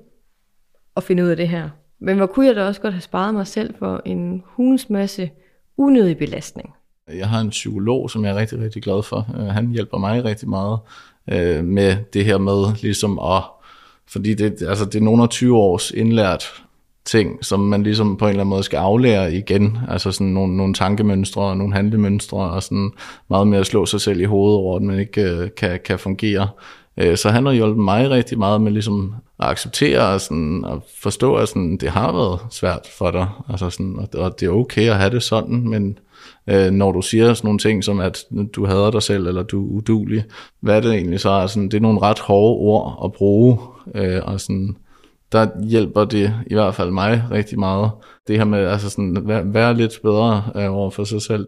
og 0.95 1.03
finde 1.03 1.25
ud 1.25 1.29
af 1.29 1.37
det 1.37 1.49
her. 1.49 1.71
Men 1.99 2.17
hvor 2.17 2.27
kunne 2.27 2.47
jeg 2.47 2.57
da 2.57 2.65
også 2.65 2.81
godt 2.81 2.95
have 2.95 3.01
sparet 3.01 3.35
mig 3.35 3.47
selv 3.47 3.75
for 3.75 4.03
en 4.05 4.43
hunds 4.47 4.91
masse 4.91 5.31
unødig 5.77 6.19
belastning. 6.19 6.75
Jeg 7.19 7.29
har 7.29 7.41
en 7.41 7.51
psykolog, 7.51 8.11
som 8.11 8.25
jeg 8.25 8.31
er 8.31 8.37
rigtig, 8.37 8.61
rigtig 8.61 8.83
glad 8.83 9.03
for. 9.03 9.27
Øh, 9.39 9.47
han 9.47 9.71
hjælper 9.71 9.99
mig 9.99 10.25
rigtig 10.25 10.49
meget 10.49 10.79
øh, 11.31 11.65
med 11.65 11.97
det 12.13 12.25
her 12.25 12.39
med 12.39 12.75
ligesom 12.83 13.19
at, 13.19 13.43
fordi 14.09 14.35
det, 14.35 14.63
altså 14.69 14.85
det 14.85 14.95
er 14.95 15.05
nogle 15.05 15.23
af 15.23 15.29
20 15.29 15.57
års 15.57 15.91
indlært 15.91 16.45
ting, 17.05 17.45
som 17.45 17.61
man 17.61 17.83
ligesom 17.83 18.17
på 18.17 18.25
en 18.25 18.29
eller 18.29 18.41
anden 18.41 18.51
måde 18.51 18.63
skal 18.63 18.77
aflære 18.77 19.35
igen. 19.35 19.79
Altså 19.89 20.13
sådan 20.13 20.27
nogle, 20.27 20.57
nogle 20.57 20.75
tankemønstre 20.75 21.43
og 21.43 21.57
nogle 21.57 21.75
handlemønstre, 21.75 22.39
og 22.39 22.63
sådan 22.63 22.91
meget 23.31 23.47
mere 23.47 23.61
at 23.61 23.67
slå 23.67 23.87
sig 23.87 24.01
selv 24.01 24.21
i 24.21 24.25
hovedet 24.25 24.59
over, 24.59 24.77
at 24.77 24.83
man 24.83 24.99
ikke 24.99 25.23
øh, 25.23 25.49
kan, 25.57 25.81
kan 25.85 25.99
fungere. 25.99 26.49
Øh, 26.97 27.17
så 27.17 27.31
han 27.31 27.47
har 27.47 27.53
hjulpet 27.53 27.85
mig 27.85 28.11
rigtig 28.11 28.39
meget 28.39 28.61
med 28.61 28.73
ligesom 28.73 29.15
at 29.39 29.49
acceptere 29.49 30.01
og, 30.01 30.21
sådan, 30.21 30.65
at 30.65 30.79
forstå, 31.03 31.35
at 31.35 31.49
sådan, 31.49 31.77
det 31.77 31.91
har 31.91 32.13
været 32.13 32.41
svært 32.51 32.89
for 32.99 33.11
dig. 33.11 33.29
Altså 33.49 33.71
sådan, 33.71 33.99
og 34.15 34.41
det 34.41 34.47
er 34.47 34.53
okay 34.53 34.91
at 34.91 34.97
have 34.97 35.11
det 35.11 35.23
sådan, 35.23 35.69
men 35.69 35.99
øh, 36.51 36.71
når 36.71 36.93
du 36.93 37.03
siger 37.03 37.35
sådan 37.35 37.47
nogle 37.47 37.59
ting 37.59 37.85
som, 37.85 38.01
at 38.01 38.25
du 38.57 38.67
hader 38.67 38.91
dig 38.91 39.03
selv, 39.03 39.27
eller 39.27 39.43
du 39.43 39.67
er 39.67 39.71
udulig, 39.71 40.25
hvad 40.61 40.77
er 40.77 40.81
det 40.81 40.93
egentlig 40.93 41.21
så? 41.21 41.31
Altså, 41.31 41.61
det 41.61 41.75
er 41.75 41.81
nogle 41.81 42.03
ret 42.03 42.19
hårde 42.19 42.59
ord 42.59 43.01
at 43.05 43.13
bruge, 43.13 43.59
øh, 43.95 44.23
og 44.25 44.41
sådan, 44.41 44.77
der 45.33 45.65
hjælper 45.69 46.05
det 46.05 46.35
i 46.47 46.55
hvert 46.55 46.75
fald 46.75 46.91
mig 46.91 47.25
rigtig 47.31 47.59
meget. 47.59 47.91
Det 48.29 48.39
her 48.39 48.45
med 48.45 48.67
altså 48.67 48.91
sådan, 48.91 49.17
at 49.17 49.29
være, 49.29 49.55
være 49.55 49.75
lidt 49.75 50.01
bedre 50.03 50.43
øh, 50.57 50.75
over 50.75 50.91
for 50.91 51.05
sig 51.05 51.23
selv. 51.23 51.47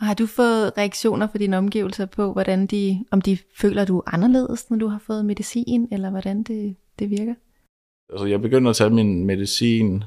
Og 0.00 0.06
har 0.06 0.14
du 0.14 0.26
fået 0.26 0.78
reaktioner 0.78 1.26
fra 1.26 1.38
dine 1.38 1.58
omgivelser 1.58 2.06
på, 2.06 2.32
hvordan 2.32 2.66
de, 2.66 3.04
om 3.10 3.20
de 3.20 3.38
føler, 3.56 3.84
du 3.84 3.98
er 3.98 4.14
anderledes, 4.14 4.70
når 4.70 4.76
du 4.76 4.86
har 4.86 5.02
fået 5.06 5.24
medicin, 5.24 5.88
eller 5.92 6.10
hvordan 6.10 6.42
det, 6.42 6.76
det 6.98 7.10
virker? 7.10 7.34
Altså, 8.12 8.26
jeg 8.26 8.40
begyndte 8.42 8.70
at 8.70 8.76
tage 8.76 8.90
min 8.90 9.26
medicin 9.26 10.04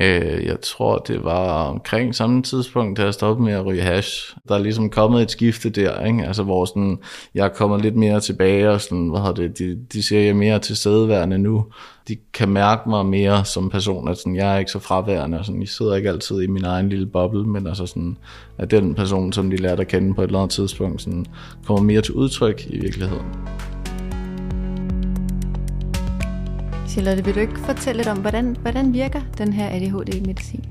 Øh, 0.00 0.44
jeg 0.46 0.60
tror, 0.60 0.98
det 0.98 1.24
var 1.24 1.64
omkring 1.64 2.14
samme 2.14 2.42
tidspunkt, 2.42 2.98
da 2.98 3.04
jeg 3.04 3.14
stoppede 3.14 3.44
med 3.44 3.52
at 3.52 3.66
ryge 3.66 3.82
hash. 3.82 4.36
Der 4.48 4.54
er 4.54 4.58
ligesom 4.58 4.90
kommet 4.90 5.22
et 5.22 5.30
skifte 5.30 5.70
der, 5.70 6.04
ikke? 6.04 6.26
Altså, 6.26 6.42
hvor 6.42 6.64
sådan, 6.64 6.98
jeg 7.34 7.44
er 7.44 7.48
kommet 7.48 7.82
lidt 7.82 7.96
mere 7.96 8.20
tilbage, 8.20 8.70
og 8.70 8.80
sådan, 8.80 9.08
hvad 9.08 9.34
det, 9.34 9.58
de, 9.58 9.78
de 9.92 10.02
ser 10.02 10.20
jeg 10.20 10.36
mere 10.36 10.58
til 10.58 10.76
stedværende 10.76 11.38
nu. 11.38 11.66
De 12.08 12.16
kan 12.34 12.48
mærke 12.48 12.88
mig 12.88 13.06
mere 13.06 13.44
som 13.44 13.70
person, 13.70 14.08
at 14.08 14.18
sådan, 14.18 14.36
jeg 14.36 14.54
er 14.54 14.58
ikke 14.58 14.70
så 14.70 14.78
fraværende, 14.78 15.38
og 15.38 15.44
sådan, 15.44 15.60
jeg 15.60 15.68
sidder 15.68 15.94
ikke 15.94 16.08
altid 16.08 16.40
i 16.40 16.46
min 16.46 16.64
egen 16.64 16.88
lille 16.88 17.06
boble, 17.06 17.44
men 17.44 17.66
altså 17.66 17.86
sådan, 17.86 18.16
at 18.58 18.70
den 18.70 18.94
person, 18.94 19.32
som 19.32 19.50
de 19.50 19.56
lærte 19.56 19.80
at 19.80 19.88
kende 19.88 20.14
på 20.14 20.22
et 20.22 20.26
eller 20.26 20.38
andet 20.38 20.54
tidspunkt, 20.54 21.02
sådan, 21.02 21.26
kommer 21.66 21.82
mere 21.82 22.00
til 22.00 22.14
udtryk 22.14 22.66
i 22.70 22.78
virkeligheden. 22.78 23.26
Charlotte, 26.90 27.24
vil 27.24 27.34
du 27.34 27.40
ikke 27.40 27.58
fortælle 27.58 27.98
lidt 27.98 28.08
om, 28.08 28.18
hvordan, 28.18 28.56
hvordan 28.62 28.92
virker 28.92 29.20
den 29.38 29.52
her 29.52 29.68
ADHD-medicin? 29.68 30.64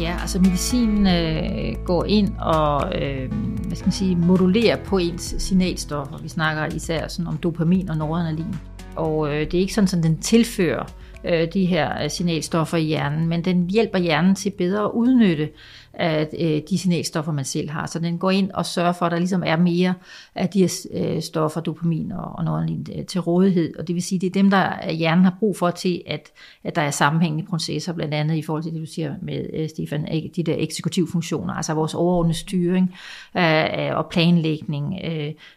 Ja, 0.00 0.16
altså 0.20 0.38
medicinen 0.38 1.06
øh, 1.06 1.84
går 1.84 2.04
ind 2.04 2.32
og 2.38 3.02
øh, 3.02 3.32
hvad 3.66 3.76
skal 3.76 3.86
man 3.86 3.92
sige, 3.92 4.16
modulerer 4.16 4.76
på 4.76 4.98
ens 4.98 5.34
signalstoffer. 5.38 6.18
Vi 6.18 6.28
snakker 6.28 6.76
især 6.76 7.08
sådan 7.08 7.26
om 7.26 7.36
dopamin 7.36 7.90
og 7.90 7.96
noradrenalin. 7.96 8.54
Og 8.96 9.28
øh, 9.28 9.40
det 9.40 9.54
er 9.54 9.58
ikke 9.58 9.74
sådan, 9.74 9.98
at 9.98 10.04
den 10.04 10.18
tilfører 10.18 10.84
øh, 11.24 11.48
de 11.54 11.64
her 11.64 12.02
øh, 12.02 12.10
signalstoffer 12.10 12.76
i 12.76 12.84
hjernen, 12.84 13.28
men 13.28 13.44
den 13.44 13.70
hjælper 13.70 13.98
hjernen 13.98 14.34
til 14.34 14.50
bedre 14.50 14.84
at 14.84 14.90
udnytte 14.94 15.48
af 15.96 16.28
øh, 16.40 16.62
de 16.70 16.78
signalstoffer, 16.78 17.32
man 17.32 17.44
selv 17.44 17.70
har. 17.70 17.86
Så 17.86 17.98
den 17.98 18.18
går 18.18 18.30
ind 18.30 18.50
og 18.50 18.66
sørger 18.66 18.92
for, 18.92 19.06
at 19.06 19.12
der 19.12 19.18
ligesom 19.18 19.42
er 19.46 19.56
mere 19.56 19.94
af 20.34 20.48
de 20.48 20.60
her 20.60 20.86
øh, 20.94 21.22
stoffer, 21.22 21.60
dopamin 21.60 22.12
og, 22.12 22.32
og 22.34 22.44
noget 22.44 22.88
øh, 22.96 23.04
til 23.04 23.20
rådighed. 23.20 23.76
Og 23.78 23.88
det 23.88 23.94
vil 23.94 24.02
sige, 24.02 24.18
det 24.18 24.26
er 24.26 24.30
dem, 24.30 24.50
der 24.50 24.72
øh, 24.88 24.94
hjernen 24.94 25.24
har 25.24 25.36
brug 25.40 25.56
for 25.56 25.70
til, 25.70 26.02
at, 26.06 26.32
at 26.64 26.76
der 26.76 26.82
er 26.82 26.90
sammenhængende 26.90 27.46
processer, 27.50 27.92
blandt 27.92 28.14
andet 28.14 28.36
i 28.36 28.42
forhold 28.42 28.62
til 28.62 28.72
det, 28.72 28.80
du 28.80 28.86
siger 28.86 29.14
med, 29.22 29.46
øh, 29.52 29.68
Stefan, 29.68 30.08
de 30.36 30.42
der 30.42 30.54
eksekutive 30.58 31.08
funktioner, 31.12 31.54
altså 31.54 31.74
vores 31.74 31.94
overordnede 31.94 32.38
styring 32.38 32.94
øh, 33.36 33.96
og 33.96 34.06
planlægning, 34.10 34.94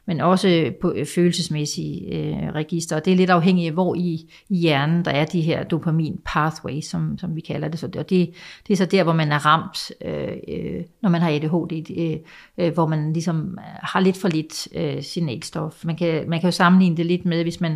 men 0.06 0.22
også 0.22 0.72
på 0.82 0.96
følelsesmæssige 1.15 2.51
register. 2.51 2.96
Og 2.96 3.06
det 3.06 3.13
er 3.13 3.17
lidt 3.17 3.29
afhængigt 3.29 3.67
af, 3.67 3.74
hvor 3.74 3.96
i, 3.96 4.34
i 4.50 4.58
hjernen 4.58 5.06
der 5.06 5.12
er 5.12 5.25
de 5.25 5.41
her 5.41 5.63
dopamin 5.63 6.20
pathways, 6.25 6.86
som, 6.86 7.17
som 7.17 7.36
vi 7.36 7.41
kalder 7.41 7.67
det. 7.67 7.79
Så 7.79 7.88
det, 7.88 7.96
og 7.96 8.10
det, 8.10 8.29
det 8.67 8.74
er 8.74 8.77
så 8.77 8.86
der, 8.86 9.03
hvor 9.03 9.13
man 9.13 9.32
er 9.32 9.46
ramt 9.46 9.91
øh, 10.06 10.26
øh, 10.48 10.84
når 11.01 11.10
man 11.10 11.22
har 11.22 11.29
ADHD, 11.29 11.91
øh, 11.98 12.17
øh, 12.57 12.74
hvor 12.74 12.88
man 12.88 13.13
ligesom 13.13 13.60
øh, 13.60 13.79
har 13.84 14.00
lidt 14.00 14.17
for 14.17 14.27
lidt 14.27 14.67
øh, 14.75 15.03
signalstof. 15.03 15.86
Man 15.86 15.96
kan, 15.96 16.29
man 16.29 16.39
kan 16.39 16.48
jo 16.48 16.51
sammenligne 16.51 16.98
det 16.98 17.05
lidt 17.05 17.25
med, 17.25 17.43
hvis 17.43 17.62
man 17.62 17.72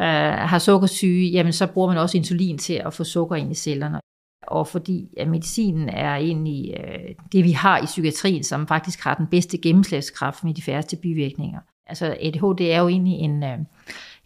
øh, 0.00 0.38
har 0.50 0.58
sukkersyge, 0.58 1.30
jamen 1.30 1.52
så 1.52 1.66
bruger 1.66 1.88
man 1.88 1.98
også 1.98 2.16
insulin 2.16 2.58
til 2.58 2.74
at 2.86 2.94
få 2.94 3.04
sukker 3.04 3.36
ind 3.36 3.50
i 3.50 3.54
cellerne. 3.54 4.00
Og 4.46 4.66
fordi 4.66 5.08
at 5.16 5.28
medicinen 5.28 5.88
er 5.88 6.14
egentlig 6.14 6.74
øh, 6.80 7.14
det, 7.32 7.44
vi 7.44 7.50
har 7.50 7.78
i 7.78 7.84
psykiatrien, 7.84 8.44
som 8.44 8.66
faktisk 8.66 9.04
har 9.04 9.14
den 9.14 9.26
bedste 9.26 9.58
gennemslagskraft 9.58 10.44
med 10.44 10.54
de 10.54 10.62
færreste 10.62 10.96
bivirkninger. 10.96 11.60
Altså 11.86 12.16
ADHD 12.20 12.60
er 12.60 12.80
jo 12.80 12.88
egentlig 12.88 13.18
en, 13.18 13.42
øh, 13.42 13.58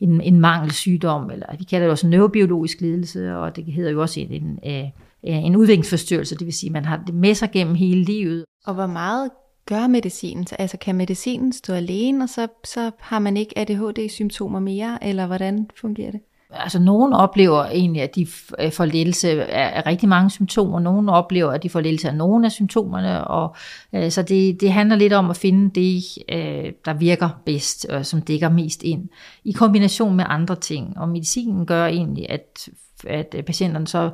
en, 0.00 0.20
en 0.20 0.40
mangelsygdom, 0.40 1.30
eller 1.30 1.46
vi 1.58 1.64
kalder 1.64 1.86
det 1.86 1.90
også 1.90 2.06
en 2.06 2.10
neurobiologisk 2.10 2.80
lidelse, 2.80 3.36
og 3.36 3.56
det 3.56 3.64
hedder 3.64 3.90
jo 3.90 4.00
også 4.00 4.20
en, 4.20 4.32
en 4.32 4.58
øh, 4.66 4.90
en 5.22 5.56
udviklingsforstyrrelse, 5.56 6.34
det 6.34 6.46
vil 6.46 6.54
sige, 6.54 6.68
at 6.68 6.72
man 6.72 6.84
har 6.84 7.02
det 7.06 7.14
med 7.14 7.34
sig 7.34 7.50
gennem 7.52 7.74
hele 7.74 8.04
livet. 8.04 8.44
Og 8.66 8.74
hvor 8.74 8.86
meget 8.86 9.30
gør 9.66 9.86
medicinen? 9.86 10.46
Altså 10.58 10.76
kan 10.76 10.94
medicinen 10.94 11.52
stå 11.52 11.72
alene, 11.72 12.24
og 12.24 12.28
så, 12.28 12.46
så 12.64 12.90
har 13.00 13.18
man 13.18 13.36
ikke 13.36 13.58
ADHD-symptomer 13.58 14.60
mere, 14.60 15.04
eller 15.04 15.26
hvordan 15.26 15.70
fungerer 15.80 16.10
det? 16.10 16.20
Altså 16.52 16.78
nogen 16.78 17.12
oplever 17.12 17.64
egentlig, 17.64 18.02
at 18.02 18.14
de 18.14 18.26
øh, 18.58 18.72
får 18.72 18.84
ledelse 18.84 19.44
af 19.44 19.86
rigtig 19.86 20.08
mange 20.08 20.30
symptomer. 20.30 20.80
Nogen 20.80 21.08
oplever, 21.08 21.52
at 21.52 21.62
de 21.62 21.70
får 21.70 21.80
ledelse 21.80 22.08
af 22.08 22.14
nogle 22.14 22.46
af 22.46 22.52
symptomerne. 22.52 23.24
Og, 23.24 23.54
øh, 23.92 24.10
så 24.10 24.22
det, 24.22 24.60
det 24.60 24.72
handler 24.72 24.96
lidt 24.96 25.12
om 25.12 25.30
at 25.30 25.36
finde 25.36 25.80
det, 25.80 26.02
øh, 26.28 26.72
der 26.84 26.94
virker 26.94 27.28
bedst, 27.46 27.84
og 27.84 28.06
som 28.06 28.22
dækker 28.22 28.48
mest 28.48 28.82
ind, 28.82 29.08
i 29.44 29.52
kombination 29.52 30.16
med 30.16 30.24
andre 30.28 30.56
ting. 30.56 30.98
Og 30.98 31.08
medicinen 31.08 31.66
gør 31.66 31.86
egentlig, 31.86 32.30
at, 32.30 32.68
at 33.06 33.44
patienterne 33.46 33.86
så 33.86 34.04
øh, 34.04 34.10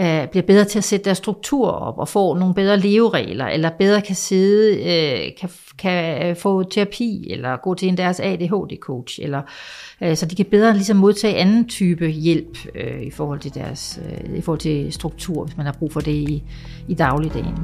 Øh, 0.00 0.28
bliver 0.28 0.46
bedre 0.46 0.64
til 0.64 0.78
at 0.78 0.84
sætte 0.84 1.04
deres 1.04 1.18
struktur 1.18 1.68
op 1.68 1.98
og 1.98 2.08
få 2.08 2.34
nogle 2.34 2.54
bedre 2.54 2.78
leveregler, 2.78 3.46
eller 3.46 3.70
bedre 3.78 4.00
kan 4.00 4.16
sidde, 4.16 4.76
øh, 4.76 5.30
kan, 5.40 5.50
kan 5.78 6.36
få 6.36 6.62
terapi, 6.62 7.26
eller 7.30 7.56
gå 7.56 7.74
til 7.74 7.88
en 7.88 7.96
deres 7.96 8.20
ADHD-coach, 8.20 9.22
eller 9.22 9.42
øh, 10.02 10.16
så 10.16 10.26
de 10.26 10.36
kan 10.36 10.46
bedre 10.46 10.72
ligesom 10.72 10.96
modtage 10.96 11.36
anden 11.36 11.68
type 11.68 12.08
hjælp 12.08 12.58
øh, 12.74 13.02
i 13.02 13.10
forhold 13.10 13.40
til 13.40 13.54
deres 13.54 14.00
øh, 14.04 14.38
i 14.38 14.40
forhold 14.40 14.60
til 14.60 14.92
struktur, 14.92 15.44
hvis 15.44 15.56
man 15.56 15.66
har 15.66 15.72
brug 15.78 15.92
for 15.92 16.00
det 16.00 16.12
i, 16.12 16.42
i 16.88 16.94
dagligdagen. 16.94 17.54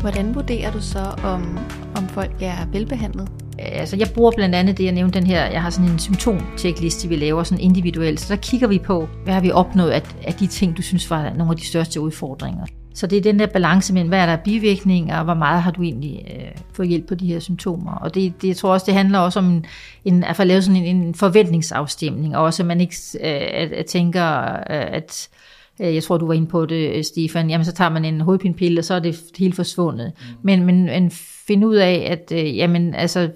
Hvordan 0.00 0.34
vurderer 0.34 0.72
du 0.72 0.80
så, 0.80 1.04
om, 1.24 1.58
om 1.96 2.08
folk 2.08 2.42
er 2.42 2.66
velbehandlet? 2.72 3.28
Øh, 3.60 3.80
altså 3.80 3.96
jeg 3.96 4.08
bruger 4.14 4.32
blandt 4.36 4.54
andet 4.54 4.78
det, 4.78 4.84
jeg 4.84 4.92
nævnte 4.92 5.18
den 5.18 5.26
her, 5.26 5.46
jeg 5.46 5.62
har 5.62 5.70
sådan 5.70 5.90
en 5.90 5.98
symptomtjekliste, 5.98 7.08
vi 7.08 7.16
laver 7.16 7.42
sådan 7.42 7.64
individuelt, 7.64 8.20
så 8.20 8.34
der 8.34 8.40
kigger 8.40 8.68
vi 8.68 8.78
på, 8.78 9.08
hvad 9.24 9.34
har 9.34 9.40
vi 9.40 9.50
opnået 9.50 9.90
af, 9.90 10.02
af 10.24 10.34
de 10.34 10.46
ting, 10.46 10.76
du 10.76 10.82
synes 10.82 11.10
var 11.10 11.32
nogle 11.32 11.50
af 11.50 11.56
de 11.56 11.66
største 11.66 12.00
udfordringer. 12.00 12.66
Så 12.94 13.06
det 13.06 13.18
er 13.18 13.22
den 13.22 13.38
der 13.38 13.46
balance 13.46 13.92
mellem, 13.92 14.08
hvad 14.08 14.18
er 14.18 14.26
der 14.26 14.36
bivirkninger, 14.36 15.18
og 15.18 15.24
hvor 15.24 15.34
meget 15.34 15.62
har 15.62 15.70
du 15.70 15.82
egentlig 15.82 16.26
øh, 16.34 16.50
fået 16.72 16.88
hjælp 16.88 17.08
på 17.08 17.14
de 17.14 17.26
her 17.26 17.40
symptomer. 17.40 17.92
Og 17.92 18.14
det, 18.14 18.42
det, 18.42 18.48
jeg 18.48 18.56
tror 18.56 18.72
også, 18.72 18.86
det 18.86 18.94
handler 18.94 19.18
også 19.18 19.38
om 19.38 19.46
en, 19.46 19.66
en, 20.04 20.24
at 20.24 20.36
få 20.36 20.44
lavet 20.44 20.64
sådan 20.64 20.82
en, 20.82 20.96
en 20.96 21.14
forventningsafstemning, 21.14 22.36
og 22.36 22.42
også 22.42 22.62
at 22.62 22.66
man 22.66 22.80
ikke 22.80 22.96
øh, 23.20 23.48
at, 23.52 23.72
at 23.72 23.86
tænker, 23.86 24.46
øh, 24.50 24.86
at 24.92 25.28
jeg 25.78 26.02
tror, 26.02 26.16
du 26.16 26.26
var 26.26 26.34
inde 26.34 26.46
på 26.46 26.66
det, 26.66 27.06
Stefan, 27.06 27.50
jamen 27.50 27.64
så 27.64 27.72
tager 27.72 27.90
man 27.90 28.04
en 28.04 28.20
hovedpinepille, 28.20 28.80
og 28.80 28.84
så 28.84 28.94
er 28.94 28.98
det 28.98 29.20
helt 29.38 29.56
forsvundet. 29.56 30.12
Mm. 30.18 30.36
Men, 30.42 30.66
men, 30.66 30.84
men 30.84 31.10
finde 31.46 31.66
ud 31.66 31.76
af, 31.76 32.08
at 32.10 32.32
øh, 32.32 32.56
jamen, 32.56 32.94
altså, 32.94 33.30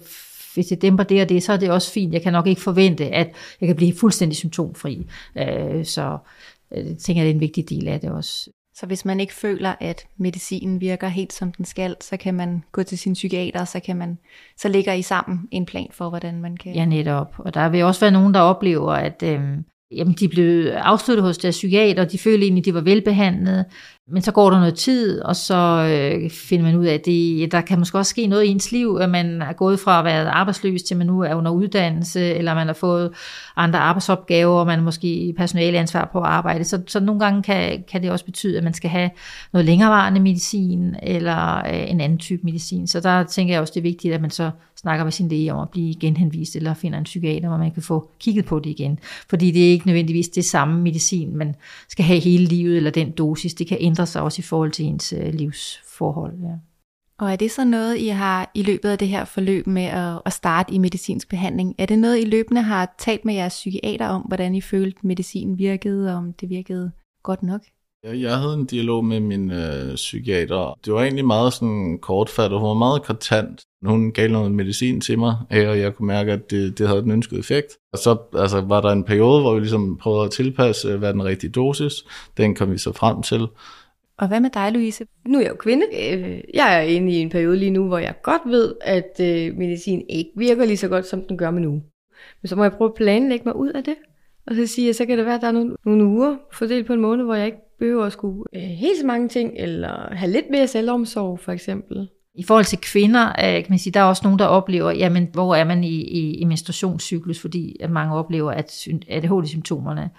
hvis 0.54 0.66
det 0.66 0.82
dæmper 0.82 1.04
det 1.04 1.22
og 1.22 1.28
det, 1.28 1.42
så 1.42 1.52
er 1.52 1.56
det 1.56 1.70
også 1.70 1.92
fint. 1.92 2.14
Jeg 2.14 2.22
kan 2.22 2.32
nok 2.32 2.46
ikke 2.46 2.60
forvente, 2.60 3.06
at 3.06 3.30
jeg 3.60 3.66
kan 3.66 3.76
blive 3.76 3.94
fuldstændig 3.94 4.36
symptomfri. 4.36 5.06
Øh, 5.38 5.84
så 5.84 6.18
øh, 6.74 6.86
jeg 6.86 6.98
tænker, 6.98 7.22
det 7.22 7.30
er 7.30 7.34
en 7.34 7.40
vigtig 7.40 7.68
del 7.70 7.88
af 7.88 8.00
det 8.00 8.10
også. 8.10 8.50
Så 8.74 8.86
hvis 8.86 9.04
man 9.04 9.20
ikke 9.20 9.34
føler, 9.34 9.74
at 9.80 10.06
medicinen 10.16 10.80
virker 10.80 11.08
helt 11.08 11.32
som 11.32 11.52
den 11.52 11.64
skal, 11.64 11.96
så 12.00 12.16
kan 12.16 12.34
man 12.34 12.62
gå 12.72 12.82
til 12.82 12.98
sin 12.98 13.12
psykiater, 13.12 13.64
så 13.64 13.80
kan 13.80 13.96
man 13.96 14.18
så 14.58 14.68
ligger 14.68 14.92
I 14.92 15.02
sammen 15.02 15.40
en 15.50 15.66
plan 15.66 15.88
for, 15.90 16.08
hvordan 16.08 16.40
man 16.40 16.56
kan... 16.56 16.74
Ja, 16.74 16.84
netop. 16.84 17.34
Og 17.38 17.54
der 17.54 17.68
vil 17.68 17.84
også 17.84 18.00
være 18.00 18.10
nogen, 18.10 18.34
der 18.34 18.40
oplever, 18.40 18.92
at 18.92 19.22
øh, 19.22 19.40
jamen, 19.96 20.14
de 20.20 20.28
blev 20.28 20.66
afsluttet 20.66 21.24
hos 21.24 21.38
deres 21.38 21.54
psykiater, 21.54 22.04
og 22.04 22.12
de 22.12 22.18
følte 22.18 22.42
egentlig, 22.44 22.60
at 22.62 22.64
de 22.64 22.74
var 22.74 22.80
velbehandlet. 22.80 23.64
Men 24.08 24.22
så 24.22 24.32
går 24.32 24.50
der 24.50 24.58
noget 24.58 24.74
tid, 24.74 25.20
og 25.20 25.36
så 25.36 25.88
øh, 25.90 26.30
finder 26.30 26.64
man 26.64 26.76
ud 26.76 26.86
af, 26.86 26.94
at 26.94 27.06
det, 27.06 27.52
der 27.52 27.60
kan 27.60 27.78
måske 27.78 27.98
også 27.98 28.10
ske 28.10 28.26
noget 28.26 28.44
i 28.44 28.48
ens 28.48 28.72
liv, 28.72 28.98
at 29.00 29.10
man 29.10 29.42
er 29.42 29.52
gået 29.52 29.80
fra 29.80 29.98
at 29.98 30.04
være 30.04 30.30
arbejdsløs 30.30 30.82
til 30.82 30.96
man 30.96 31.06
nu 31.06 31.20
er 31.20 31.34
under 31.34 31.50
uddannelse, 31.50 32.20
eller 32.20 32.54
man 32.54 32.66
har 32.66 32.74
fået 32.74 33.10
andre 33.56 33.78
arbejdsopgaver, 33.78 34.60
og 34.60 34.66
man 34.66 34.78
er 34.78 34.82
måske 34.82 35.34
personaleansvar 35.36 36.08
på 36.12 36.18
at 36.18 36.26
arbejde. 36.26 36.64
Så, 36.64 36.82
så 36.86 37.00
nogle 37.00 37.20
gange 37.20 37.42
kan, 37.42 37.84
kan 37.88 38.02
det 38.02 38.10
også 38.10 38.24
betyde, 38.24 38.58
at 38.58 38.64
man 38.64 38.74
skal 38.74 38.90
have 38.90 39.10
noget 39.52 39.66
længerevarende 39.66 40.20
medicin, 40.20 40.94
eller 41.02 41.56
øh, 41.58 41.90
en 41.90 42.00
anden 42.00 42.18
type 42.18 42.42
medicin. 42.44 42.86
Så 42.86 43.00
der 43.00 43.24
tænker 43.24 43.54
jeg 43.54 43.60
også, 43.60 43.72
det 43.74 43.80
er 43.80 43.90
vigtigt, 43.90 44.14
at 44.14 44.20
man 44.20 44.30
så 44.30 44.50
snakker 44.82 45.04
med 45.04 45.12
sin 45.12 45.28
læge 45.28 45.52
om 45.52 45.60
at 45.60 45.70
blive 45.70 45.94
genhenvist, 45.94 46.56
eller 46.56 46.74
finder 46.74 46.98
en 46.98 47.04
psykiater, 47.04 47.48
hvor 47.48 47.56
man 47.56 47.70
kan 47.70 47.82
få 47.82 48.10
kigget 48.20 48.44
på 48.44 48.58
det 48.58 48.70
igen. 48.70 48.98
Fordi 49.28 49.50
det 49.50 49.66
er 49.66 49.70
ikke 49.70 49.86
nødvendigvis 49.86 50.28
det 50.28 50.44
samme 50.44 50.80
medicin, 50.80 51.36
man 51.36 51.54
skal 51.88 52.04
have 52.04 52.20
hele 52.20 52.44
livet, 52.44 52.76
eller 52.76 52.90
den 52.90 53.10
dosis. 53.10 53.54
Det 53.54 53.66
kan 53.66 53.78
ændre 53.80 54.06
sig 54.06 54.22
også 54.22 54.40
i 54.40 54.42
forhold 54.42 54.70
til 54.70 54.84
ens 54.84 55.12
øh, 55.12 55.34
livsforhold. 55.34 56.32
Ja. 56.42 56.54
Og 57.18 57.32
er 57.32 57.36
det 57.36 57.50
så 57.50 57.64
noget, 57.64 57.98
I 57.98 58.08
har 58.08 58.50
i 58.54 58.62
løbet 58.62 58.88
af 58.88 58.98
det 58.98 59.08
her 59.08 59.24
forløb 59.24 59.66
med 59.66 59.84
at, 59.84 60.20
at 60.26 60.32
starte 60.32 60.74
i 60.74 60.78
medicinsk 60.78 61.28
behandling? 61.28 61.74
Er 61.78 61.86
det 61.86 61.98
noget, 61.98 62.20
I 62.20 62.24
løbende 62.24 62.62
har 62.62 62.94
talt 62.98 63.24
med 63.24 63.34
jeres 63.34 63.52
psykiater 63.52 64.08
om, 64.08 64.22
hvordan 64.22 64.54
I 64.54 64.60
følte, 64.60 65.06
medicinen 65.06 65.58
virkede, 65.58 66.10
og 66.12 66.16
om 66.16 66.32
det 66.32 66.48
virkede 66.48 66.90
godt 67.22 67.42
nok? 67.42 67.60
Jeg 68.04 68.38
havde 68.38 68.54
en 68.54 68.66
dialog 68.66 69.04
med 69.04 69.20
min 69.20 69.50
øh, 69.50 69.94
psykiater. 69.94 70.78
Det 70.84 70.92
var 70.92 71.02
egentlig 71.02 71.24
meget 71.24 71.52
sådan 71.52 71.98
kortfattet. 71.98 72.58
Hun 72.58 72.68
var 72.68 72.74
meget 72.74 73.02
kontant. 73.02 73.62
Hun 73.84 74.12
gav 74.12 74.28
noget 74.28 74.52
medicin 74.52 75.00
til 75.00 75.18
mig, 75.18 75.36
og 75.50 75.78
jeg 75.78 75.94
kunne 75.94 76.06
mærke, 76.06 76.32
at 76.32 76.50
det, 76.50 76.78
det 76.78 76.88
havde 76.88 77.02
den 77.02 77.10
ønskede 77.10 77.40
effekt. 77.40 77.78
Og 77.92 77.98
så 77.98 78.16
altså, 78.38 78.60
var 78.60 78.80
der 78.80 78.90
en 78.90 79.04
periode, 79.04 79.40
hvor 79.40 79.54
vi 79.54 79.60
ligesom 79.60 79.96
prøvede 79.96 80.24
at 80.24 80.30
tilpasse, 80.30 80.88
øh, 80.88 80.98
hvad 80.98 81.12
den 81.12 81.24
rigtige 81.24 81.50
dosis. 81.50 81.92
Den 82.36 82.54
kom 82.54 82.72
vi 82.72 82.78
så 82.78 82.92
frem 82.92 83.22
til. 83.22 83.46
Og 84.18 84.28
hvad 84.28 84.40
med 84.40 84.50
dig, 84.50 84.72
Louise? 84.72 85.04
Nu 85.26 85.38
er 85.38 85.42
jeg 85.42 85.50
jo 85.50 85.56
kvinde. 85.56 85.86
Øh, 85.92 86.40
jeg 86.54 86.78
er 86.78 86.80
inde 86.80 87.12
i 87.12 87.16
en 87.16 87.30
periode 87.30 87.56
lige 87.56 87.70
nu, 87.70 87.86
hvor 87.86 87.98
jeg 87.98 88.14
godt 88.22 88.42
ved, 88.46 88.74
at 88.80 89.20
øh, 89.20 89.56
medicin 89.56 90.04
ikke 90.08 90.30
virker 90.36 90.64
lige 90.64 90.76
så 90.76 90.88
godt, 90.88 91.06
som 91.06 91.22
den 91.28 91.38
gør 91.38 91.50
med 91.50 91.62
nu. 91.62 91.70
Men 92.42 92.48
så 92.48 92.56
må 92.56 92.62
jeg 92.62 92.72
prøve 92.72 92.88
at 92.88 92.94
planlægge 92.94 93.44
mig 93.44 93.56
ud 93.56 93.68
af 93.68 93.84
det. 93.84 93.94
Og 94.46 94.54
så 94.54 94.66
sige, 94.66 94.88
at 94.88 94.96
så 94.96 95.06
kan 95.06 95.18
det 95.18 95.26
være, 95.26 95.34
at 95.34 95.40
der 95.40 95.48
er 95.48 95.52
nogle, 95.52 95.76
nogle 95.84 96.04
uger 96.04 96.36
fordelt 96.52 96.86
på 96.86 96.92
en 96.92 97.00
måned, 97.00 97.24
hvor 97.24 97.34
jeg 97.34 97.46
ikke 97.46 97.58
behøver 97.78 98.04
at 98.04 98.12
skulle 98.12 98.44
øh, 98.54 98.62
helt 98.62 98.98
så 98.98 99.06
mange 99.06 99.28
ting, 99.28 99.52
eller 99.56 100.14
have 100.14 100.32
lidt 100.32 100.50
mere 100.50 100.66
selvomsorg 100.66 101.40
for 101.40 101.52
eksempel. 101.52 102.08
I 102.34 102.42
forhold 102.42 102.64
til 102.64 102.78
kvinder, 102.78 103.28
øh, 103.28 103.34
kan 103.34 103.66
man 103.68 103.78
sige, 103.78 103.92
der 103.92 104.00
er 104.00 104.04
også 104.04 104.22
nogen, 104.24 104.38
der 104.38 104.44
oplever, 104.44 104.90
jamen, 104.90 105.28
hvor 105.32 105.54
er 105.54 105.64
man 105.64 105.84
i, 105.84 106.02
i, 106.02 106.34
i 106.34 106.44
menstruationscyklus, 106.44 107.40
fordi 107.40 107.76
at 107.80 107.90
mange 107.90 108.14
oplever, 108.14 108.52
at 108.52 108.88
ADHD-symptomerne 109.08 110.10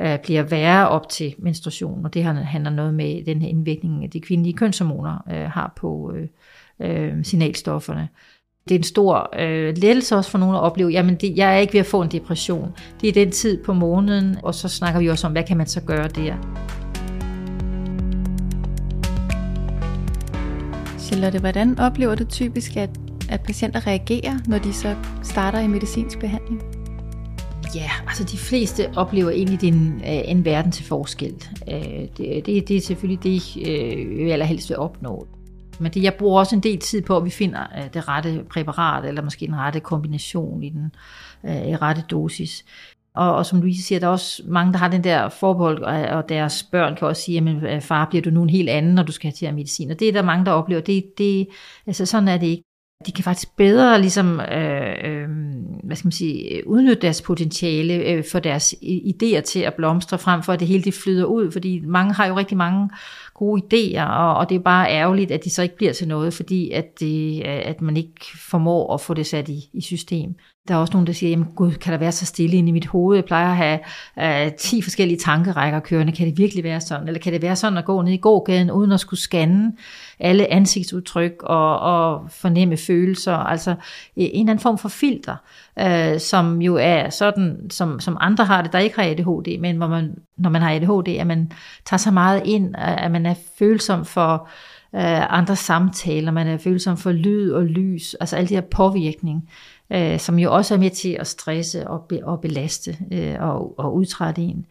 øh, 0.00 0.18
bliver 0.22 0.42
værre 0.42 0.88
op 0.88 1.08
til 1.08 1.34
menstruation, 1.38 2.04
og 2.04 2.14
det 2.14 2.24
handler 2.24 2.70
noget 2.70 2.94
med 2.94 3.24
den 3.24 3.42
her 3.42 3.48
indvirkning, 3.48 4.12
de 4.12 4.20
kvindelige 4.20 4.56
kønshormoner 4.56 5.24
øh, 5.30 5.50
har 5.50 5.72
på 5.76 6.12
øh, 6.14 6.28
øh, 6.80 7.24
signalstofferne. 7.24 8.08
Det 8.68 8.74
er 8.74 8.78
en 8.78 8.84
stor 8.84 9.30
øh, 9.38 9.76
lettelse 9.76 10.16
også 10.16 10.30
for 10.30 10.38
nogen 10.38 10.54
at 10.54 10.60
opleve, 10.60 10.90
jamen 10.90 11.14
det, 11.14 11.36
jeg 11.36 11.54
er 11.54 11.58
ikke 11.58 11.72
ved 11.72 11.80
at 11.80 11.86
få 11.86 12.02
en 12.02 12.10
depression. 12.10 12.72
Det 13.00 13.08
er 13.08 13.12
den 13.12 13.30
tid 13.30 13.64
på 13.64 13.72
måneden, 13.72 14.36
og 14.42 14.54
så 14.54 14.68
snakker 14.68 15.00
vi 15.00 15.08
også 15.08 15.26
om, 15.26 15.32
hvad 15.32 15.44
kan 15.44 15.56
man 15.56 15.66
så 15.66 15.80
gøre 15.80 16.08
der. 16.08 16.87
Charlotte, 21.08 21.38
hvordan 21.38 21.78
oplever 21.78 22.14
du 22.14 22.24
typisk, 22.24 22.76
at, 22.76 22.90
at 23.28 23.40
patienter 23.40 23.86
reagerer, 23.86 24.38
når 24.46 24.58
de 24.58 24.72
så 24.72 24.96
starter 25.22 25.58
i 25.58 25.66
medicinsk 25.66 26.18
behandling? 26.18 26.62
Ja, 27.74 27.90
altså 28.06 28.24
de 28.24 28.36
fleste 28.36 28.90
oplever 28.96 29.30
egentlig, 29.30 29.60
det 29.60 29.68
er 29.68 29.72
en, 29.72 30.00
øh, 30.04 30.30
en 30.30 30.44
verden 30.44 30.72
til 30.72 30.84
forskel. 30.84 31.44
Øh, 31.70 32.08
det, 32.16 32.46
det, 32.46 32.68
det 32.68 32.76
er 32.76 32.80
selvfølgelig 32.80 33.22
det, 33.22 33.56
øh, 33.56 34.18
vi 34.18 34.30
allerhelst 34.30 34.68
vil 34.68 34.78
opnå. 34.78 35.26
Men 35.78 35.92
det, 35.92 36.02
jeg 36.02 36.14
bruger 36.14 36.38
også 36.38 36.56
en 36.56 36.62
del 36.62 36.78
tid 36.78 37.02
på, 37.02 37.16
at 37.16 37.24
vi 37.24 37.30
finder 37.30 37.62
øh, 37.78 37.94
det 37.94 38.08
rette 38.08 38.44
præparat, 38.50 39.04
eller 39.04 39.22
måske 39.22 39.44
en 39.44 39.56
rette 39.56 39.80
kombination 39.80 40.62
i 40.62 40.68
den 40.68 40.92
i 41.44 41.76
rette 41.76 42.02
dosis. 42.10 42.64
Og, 43.18 43.34
og 43.36 43.46
som 43.46 43.60
Louise 43.60 43.82
siger, 43.82 43.98
der 43.98 44.06
er 44.06 44.10
også 44.10 44.42
mange, 44.46 44.72
der 44.72 44.78
har 44.78 44.88
den 44.88 45.04
der 45.04 45.28
forbehold, 45.28 45.82
og, 45.82 45.94
og 45.94 46.28
deres 46.28 46.62
børn 46.62 46.96
kan 46.96 47.08
også 47.08 47.22
sige, 47.22 47.34
jamen 47.34 47.66
øh, 47.66 47.80
far, 47.80 48.06
bliver 48.10 48.22
du 48.22 48.30
nu 48.30 48.42
en 48.42 48.50
helt 48.50 48.68
anden, 48.68 48.94
når 48.94 49.02
du 49.02 49.12
skal 49.12 49.28
have 49.28 49.34
til 49.34 49.54
medicin. 49.54 49.90
Og 49.90 50.00
det 50.00 50.08
er 50.08 50.12
der 50.12 50.22
mange, 50.22 50.44
der 50.44 50.52
oplever. 50.52 50.80
Det, 50.80 51.04
det, 51.18 51.48
altså 51.86 52.06
sådan 52.06 52.28
er 52.28 52.38
det 52.38 52.46
ikke 52.46 52.62
de 53.06 53.12
kan 53.12 53.24
faktisk 53.24 53.56
bedre 53.56 54.00
ligesom, 54.00 54.40
øh, 54.40 54.94
øh, 55.04 55.28
hvad 55.84 55.96
skal 55.96 56.06
man 56.06 56.12
sige, 56.12 56.66
udnytte 56.66 57.02
deres 57.02 57.22
potentiale 57.22 57.94
øh, 57.94 58.24
for 58.32 58.38
deres 58.38 58.74
idéer 58.82 59.40
til 59.40 59.60
at 59.60 59.74
blomstre, 59.74 60.18
frem 60.18 60.42
for 60.42 60.52
at 60.52 60.60
det 60.60 60.68
hele 60.68 60.84
det 60.84 60.94
flyder 60.94 61.24
ud, 61.24 61.52
fordi 61.52 61.80
mange 61.80 62.14
har 62.14 62.26
jo 62.26 62.36
rigtig 62.36 62.56
mange 62.56 62.90
gode 63.38 63.62
idéer, 63.62 64.04
og, 64.04 64.36
og 64.36 64.48
det 64.48 64.54
er 64.54 64.58
bare 64.58 64.90
ærgerligt, 64.90 65.30
at 65.30 65.44
de 65.44 65.50
så 65.50 65.62
ikke 65.62 65.76
bliver 65.76 65.92
til 65.92 66.08
noget, 66.08 66.34
fordi 66.34 66.70
at, 66.70 67.00
det, 67.00 67.42
øh, 67.46 67.60
at 67.64 67.80
man 67.82 67.96
ikke 67.96 68.26
formår 68.50 68.94
at 68.94 69.00
få 69.00 69.14
det 69.14 69.26
sat 69.26 69.48
i, 69.48 69.70
i 69.72 69.80
system. 69.80 70.34
Der 70.68 70.74
er 70.74 70.78
også 70.78 70.92
nogen, 70.92 71.06
der 71.06 71.12
siger, 71.12 71.30
jamen 71.30 71.46
gud, 71.56 71.72
kan 71.72 71.92
der 71.92 71.98
være 71.98 72.12
så 72.12 72.26
stille 72.26 72.56
inde 72.56 72.68
i 72.68 72.72
mit 72.72 72.86
hoved? 72.86 73.16
Jeg 73.16 73.24
plejer 73.24 73.50
at 73.50 73.56
have 73.56 73.78
øh, 74.18 74.46
uh, 74.46 74.52
10 74.58 74.82
forskellige 74.82 75.18
tankerækker 75.18 75.80
kørende. 75.80 76.12
Kan 76.12 76.26
det 76.26 76.38
virkelig 76.38 76.64
være 76.64 76.80
sådan? 76.80 77.06
Eller 77.06 77.20
kan 77.20 77.32
det 77.32 77.42
være 77.42 77.56
sådan 77.56 77.78
at 77.78 77.84
gå 77.84 78.02
ned 78.02 78.12
i 78.12 78.16
gågaden, 78.16 78.70
uden 78.70 78.92
at 78.92 79.00
skulle 79.00 79.20
scanne 79.20 79.72
alle 80.18 80.52
ansigtsudtryk 80.52 81.42
og, 81.42 81.78
og 81.78 82.30
fornemme 82.30 82.76
følelser? 82.76 83.34
Altså 83.34 83.70
en 84.16 84.26
eller 84.26 84.40
anden 84.40 84.58
form 84.58 84.78
for 84.78 84.88
filter, 84.88 85.36
uh, 85.80 86.20
som 86.20 86.62
jo 86.62 86.76
er 86.80 87.10
sådan, 87.10 87.70
som, 87.70 88.00
som 88.00 88.16
andre 88.20 88.44
har 88.44 88.62
det, 88.62 88.72
der 88.72 88.78
ikke 88.78 88.96
har 88.96 89.10
ADHD, 89.10 89.60
men 89.60 89.76
hvor 89.76 89.86
man, 89.86 90.14
når 90.38 90.50
man 90.50 90.62
har 90.62 90.74
ADHD, 90.74 91.08
at 91.08 91.26
man 91.26 91.52
tager 91.84 91.98
så 91.98 92.10
meget 92.10 92.42
ind, 92.44 92.66
øh, 92.66 93.04
at 93.04 93.10
man 93.10 93.26
er 93.26 93.34
følsom 93.58 94.04
for 94.04 94.48
øh, 94.94 95.32
andre 95.38 95.56
samtaler, 95.56 96.30
man 96.30 96.46
er 96.46 96.58
følsom 96.58 96.96
for 96.96 97.12
lyd 97.12 97.50
og 97.50 97.64
lys, 97.64 98.14
altså 98.14 98.36
alle 98.36 98.48
de 98.48 98.54
her 98.54 98.60
påvirkning 98.60 99.48
øh, 99.92 100.18
som 100.18 100.38
jo 100.38 100.54
også 100.54 100.74
er 100.74 100.78
med 100.78 100.90
til 100.90 101.16
at 101.20 101.26
stresse 101.26 101.88
og, 101.88 102.04
be, 102.08 102.26
og 102.26 102.40
belaste 102.40 102.96
øh, 103.12 103.36
og, 103.40 103.78
og 103.78 103.94
udtrætte 103.94 104.42
en. 104.42 104.66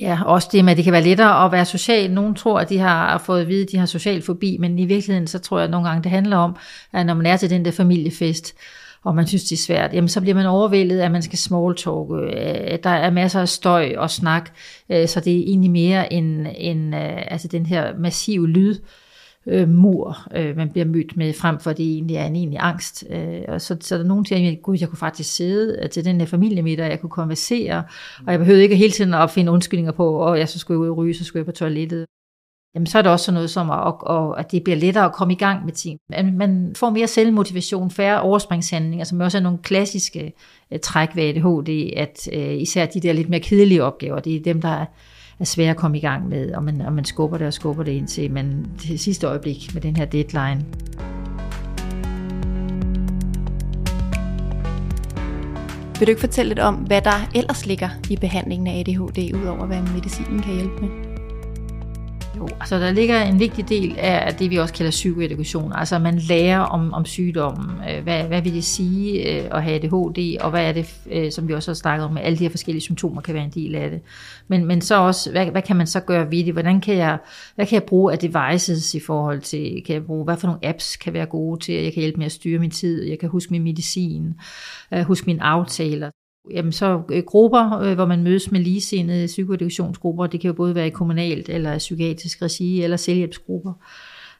Ja, 0.00 0.18
også 0.24 0.48
det 0.52 0.64
med, 0.64 0.70
at 0.70 0.76
det 0.76 0.84
kan 0.84 0.92
være 0.92 1.02
lettere 1.02 1.44
at 1.44 1.52
være 1.52 1.64
social. 1.64 2.10
Nogle 2.10 2.34
tror, 2.34 2.60
at 2.60 2.68
de 2.68 2.78
har 2.78 3.18
fået 3.18 3.40
at 3.40 3.48
vide, 3.48 3.62
at 3.62 3.72
de 3.72 3.78
har 3.78 3.86
social 3.86 4.22
fobi, 4.22 4.56
men 4.60 4.78
i 4.78 4.86
virkeligheden, 4.86 5.26
så 5.26 5.38
tror 5.38 5.58
jeg 5.58 5.64
at 5.64 5.70
nogle 5.70 5.88
gange, 5.88 6.02
det 6.02 6.10
handler 6.10 6.36
om, 6.36 6.56
at 6.92 7.06
når 7.06 7.14
man 7.14 7.26
er 7.26 7.36
til 7.36 7.50
den 7.50 7.64
der 7.64 7.70
familiefest, 7.70 8.54
og 9.04 9.14
man 9.14 9.26
synes, 9.26 9.44
det 9.44 9.52
er 9.52 9.62
svært, 9.62 9.94
jamen 9.94 10.08
så 10.08 10.20
bliver 10.20 10.34
man 10.34 10.46
overvældet, 10.46 11.00
at 11.00 11.12
man 11.12 11.22
skal 11.22 11.38
smalltalk, 11.38 12.10
øh, 12.10 12.78
der 12.82 12.90
er 12.90 13.10
masser 13.10 13.40
af 13.40 13.48
støj 13.48 13.94
og 13.96 14.10
snak, 14.10 14.50
øh, 14.90 15.08
så 15.08 15.20
det 15.20 15.32
er 15.32 15.42
egentlig 15.46 15.70
mere 15.70 16.12
en, 16.12 16.46
en 16.46 16.94
øh, 16.94 17.32
altså 17.32 17.48
den 17.48 17.66
her 17.66 17.98
massive 17.98 18.48
lyd, 18.48 18.74
øh, 19.46 19.68
mur, 19.68 20.28
øh, 20.36 20.56
man 20.56 20.70
bliver 20.70 20.84
mødt 20.84 21.16
med, 21.16 21.32
frem 21.32 21.58
for 21.60 21.72
det 21.72 21.92
egentlig 21.92 22.16
er 22.16 22.26
en 22.26 22.36
egentlig 22.36 22.58
angst. 22.62 23.04
Øh, 23.10 23.42
og 23.48 23.60
så, 23.60 23.76
så 23.80 23.98
der 23.98 24.04
nogen 24.04 24.26
siger, 24.26 24.56
gud, 24.62 24.76
jeg 24.80 24.88
kunne 24.88 24.98
faktisk 24.98 25.34
sidde 25.34 25.78
øh, 25.82 25.90
til 25.90 26.04
den 26.04 26.20
her 26.20 26.26
familiemiddag, 26.26 26.90
jeg 26.90 27.00
kunne 27.00 27.10
konversere, 27.10 27.84
og 28.26 28.32
jeg 28.32 28.38
behøvede 28.38 28.62
ikke 28.62 28.76
hele 28.76 28.92
tiden 28.92 29.14
at 29.14 29.30
finde 29.30 29.52
undskyldninger 29.52 29.92
på, 29.92 30.14
og 30.14 30.38
jeg 30.38 30.48
så 30.48 30.58
skulle 30.58 30.76
jeg 30.76 30.82
ud 30.82 30.88
og 30.88 30.96
ryge, 30.96 31.14
så 31.14 31.24
skulle 31.24 31.40
jeg 31.40 31.46
på 31.46 31.52
toilettet. 31.52 32.06
Jamen, 32.74 32.86
så 32.86 32.98
er 32.98 33.02
det 33.02 33.12
også 33.12 33.24
sådan 33.24 33.34
noget 33.34 33.50
som, 33.50 33.70
at, 33.70 33.94
at, 34.10 34.34
at 34.38 34.52
det 34.52 34.64
bliver 34.64 34.76
lettere 34.76 35.04
at 35.04 35.12
komme 35.12 35.32
i 35.32 35.36
gang 35.36 35.64
med 35.64 35.72
ting. 35.72 35.98
Man 36.08 36.72
får 36.76 36.90
mere 36.90 37.06
selvmotivation, 37.06 37.90
færre 37.90 38.20
overspringshandlinger, 38.20 39.00
altså, 39.00 39.10
som 39.10 39.20
også 39.20 39.38
er 39.38 39.42
nogle 39.42 39.58
klassiske 39.58 40.32
uh, 40.70 40.78
træk 40.82 41.16
ved 41.16 41.24
ADHD, 41.24 41.92
at 41.96 42.28
uh, 42.36 42.62
især 42.62 42.86
de 42.86 43.00
der 43.00 43.12
lidt 43.12 43.28
mere 43.28 43.40
kedelige 43.40 43.84
opgaver, 43.84 44.20
det 44.20 44.36
er 44.36 44.42
dem, 44.42 44.60
der 44.60 44.68
er 44.68 44.86
er 45.40 45.44
svære 45.44 45.70
at 45.70 45.76
komme 45.76 45.98
i 45.98 46.00
gang 46.00 46.28
med, 46.28 46.52
og 46.52 46.62
man, 46.62 46.80
og 46.80 46.92
man 46.92 47.04
skubber 47.04 47.38
det 47.38 47.46
og 47.46 47.52
skubber 47.52 47.82
det 47.82 47.92
indtil 47.92 48.30
man 48.30 48.66
til 48.78 48.98
sidste 48.98 49.26
øjeblik 49.26 49.74
med 49.74 49.82
den 49.82 49.96
her 49.96 50.04
deadline. 50.04 50.64
Vil 55.98 56.06
du 56.06 56.10
ikke 56.10 56.20
fortælle 56.20 56.48
lidt 56.48 56.58
om, 56.58 56.74
hvad 56.74 57.00
der 57.00 57.30
ellers 57.34 57.66
ligger 57.66 57.88
i 58.10 58.16
behandlingen 58.16 58.66
af 58.66 58.80
ADHD, 58.80 59.34
udover 59.34 59.66
hvad 59.66 59.82
medicinen 59.94 60.42
kan 60.42 60.54
hjælpe 60.54 60.86
med? 60.86 61.11
Jo, 62.42 62.48
altså 62.60 62.78
der 62.78 62.90
ligger 62.90 63.22
en 63.22 63.40
vigtig 63.40 63.68
del 63.68 63.94
af 63.98 64.34
det, 64.34 64.50
vi 64.50 64.56
også 64.56 64.74
kalder 64.74 64.90
psykoedukation. 64.90 65.72
Altså 65.74 65.98
man 65.98 66.18
lærer 66.18 66.60
om, 66.60 66.92
om 66.92 67.04
sygdommen. 67.04 67.70
Øh, 67.90 68.02
hvad, 68.02 68.24
hvad 68.24 68.42
vil 68.42 68.54
det 68.54 68.64
sige 68.64 69.30
øh, 69.30 69.48
at 69.50 69.62
have 69.62 69.74
ADHD, 69.74 70.38
og 70.40 70.50
hvad 70.50 70.68
er 70.68 70.72
det, 70.72 70.94
øh, 71.10 71.32
som 71.32 71.48
vi 71.48 71.54
også 71.54 71.70
har 71.70 71.74
snakket 71.74 72.06
om, 72.06 72.16
at 72.16 72.24
alle 72.24 72.38
de 72.38 72.44
her 72.44 72.50
forskellige 72.50 72.82
symptomer 72.82 73.20
kan 73.20 73.34
være 73.34 73.44
en 73.44 73.50
del 73.50 73.74
af 73.74 73.90
det. 73.90 74.00
Men, 74.48 74.66
men 74.66 74.80
så 74.80 75.00
også, 75.00 75.30
hvad, 75.30 75.46
hvad 75.46 75.62
kan 75.62 75.76
man 75.76 75.86
så 75.86 76.00
gøre 76.00 76.30
ved 76.30 76.44
det? 76.44 76.52
Hvordan 76.52 76.80
kan 76.80 76.96
jeg, 76.96 77.18
hvad 77.54 77.66
kan 77.66 77.74
jeg 77.74 77.84
bruge 77.84 78.12
af 78.12 78.18
devices 78.18 78.94
i 78.94 79.00
forhold 79.00 79.40
til, 79.40 79.82
kan 79.86 79.94
jeg 79.94 80.04
bruge, 80.04 80.24
hvad 80.24 80.36
for 80.36 80.46
nogle 80.46 80.66
apps 80.66 80.96
kan 80.96 81.12
være 81.12 81.26
gode 81.26 81.60
til, 81.60 81.72
at 81.72 81.84
jeg 81.84 81.92
kan 81.92 82.00
hjælpe 82.00 82.18
med 82.18 82.26
at 82.26 82.32
styre 82.32 82.58
min 82.58 82.70
tid, 82.70 83.02
jeg 83.02 83.18
kan 83.18 83.28
huske 83.28 83.50
min 83.52 83.62
medicin, 83.62 84.34
huske 85.06 85.26
mine 85.26 85.42
aftaler. 85.42 86.10
Jamen 86.50 86.72
så 86.72 87.02
øh, 87.12 87.22
grupper, 87.24 87.78
øh, 87.78 87.94
hvor 87.94 88.06
man 88.06 88.22
mødes 88.22 88.50
med 88.50 88.60
ligesindede 88.60 89.26
psykoeduktionsgrupper, 89.26 90.26
det 90.26 90.40
kan 90.40 90.48
jo 90.48 90.54
både 90.54 90.74
være 90.74 90.86
i 90.86 90.90
kommunalt 90.90 91.48
eller 91.48 91.78
psykiatrisk 91.78 92.42
regi 92.42 92.82
eller 92.82 92.96
selvhjælpsgrupper. 92.96 93.72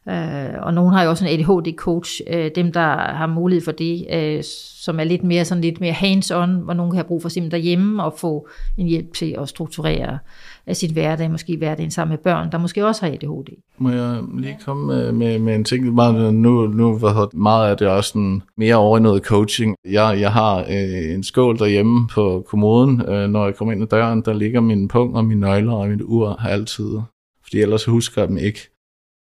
Øh, 0.09 0.63
og 0.63 0.75
nogen 0.75 0.93
har 0.93 1.03
jo 1.03 1.11
også 1.11 1.27
en 1.27 1.41
ADHD-coach, 1.41 2.21
øh, 2.31 2.51
dem 2.55 2.73
der 2.73 2.97
har 2.97 3.27
mulighed 3.27 3.65
for 3.65 3.73
det, 3.73 4.07
øh, 4.13 4.43
som 4.83 5.01
er 5.01 5.05
lidt 5.05 5.25
mere, 5.25 5.45
sådan 5.45 5.63
lidt 5.63 5.81
mere 5.81 5.93
hands-on, 5.93 6.51
hvor 6.65 6.73
nogen 6.73 6.91
kan 6.91 6.97
have 6.97 7.05
brug 7.05 7.23
for 7.23 7.29
simpelthen 7.29 7.61
derhjemme 7.61 8.05
og 8.05 8.15
få 8.19 8.49
en 8.77 8.87
hjælp 8.87 9.15
til 9.15 9.37
at 9.41 9.49
strukturere 9.49 10.19
af 10.67 10.77
sit 10.77 10.91
hverdag, 10.91 11.31
måske 11.31 11.57
hverdagen 11.57 11.91
sammen 11.91 12.13
med 12.13 12.19
børn, 12.19 12.53
der 12.53 12.59
måske 12.59 12.87
også 12.87 13.07
har 13.07 13.13
ADHD. 13.13 13.49
Må 13.79 13.91
jeg 13.91 14.23
lige 14.39 14.59
komme 14.65 14.87
med, 14.87 15.13
med, 15.13 15.39
med 15.39 15.55
en 15.55 15.65
ting? 15.65 15.97
Bare 15.97 16.33
nu, 16.33 16.67
nu 16.67 16.99
hvad 16.99 17.37
meget 17.37 17.71
af 17.71 17.77
det 17.77 17.89
også 17.89 18.11
sådan 18.11 18.43
mere 18.57 18.75
over 18.75 18.99
i 18.99 19.01
noget 19.01 19.23
coaching. 19.23 19.77
Jeg, 19.85 20.17
jeg 20.21 20.33
har 20.33 20.59
øh, 20.59 21.15
en 21.15 21.25
skål 21.25 21.59
derhjemme 21.59 22.09
på 22.09 22.47
kommoden. 22.49 23.03
Øh, 23.09 23.29
når 23.29 23.45
jeg 23.45 23.57
kommer 23.57 23.73
ind 23.73 23.83
ad 23.83 23.89
døren, 23.89 24.23
der 24.25 24.33
ligger 24.33 24.61
min 24.61 24.89
pung 24.89 25.17
og 25.17 25.25
mine 25.25 25.41
nøgler 25.41 25.73
og 25.73 25.89
mit 25.89 26.03
ur 26.05 26.41
altid. 26.45 26.99
Fordi 27.45 27.61
ellers 27.61 27.85
husker 27.85 28.23
jeg 28.23 28.29
dem 28.29 28.37
ikke. 28.37 28.72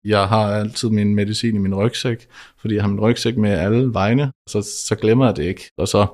Jeg 0.08 0.28
har 0.28 0.52
altid 0.52 0.88
min 0.88 1.14
medicin 1.14 1.54
i 1.54 1.58
min 1.58 1.74
rygsæk, 1.74 2.26
fordi 2.60 2.74
jeg 2.74 2.82
har 2.82 2.88
min 2.88 3.00
rygsæk 3.00 3.36
med 3.36 3.50
alle 3.50 3.94
vegne, 3.94 4.32
så, 4.48 4.62
så 4.88 4.94
glemmer 4.94 5.26
jeg 5.26 5.36
det 5.36 5.44
ikke. 5.44 5.70
Og 5.76 5.88
så 5.88 6.06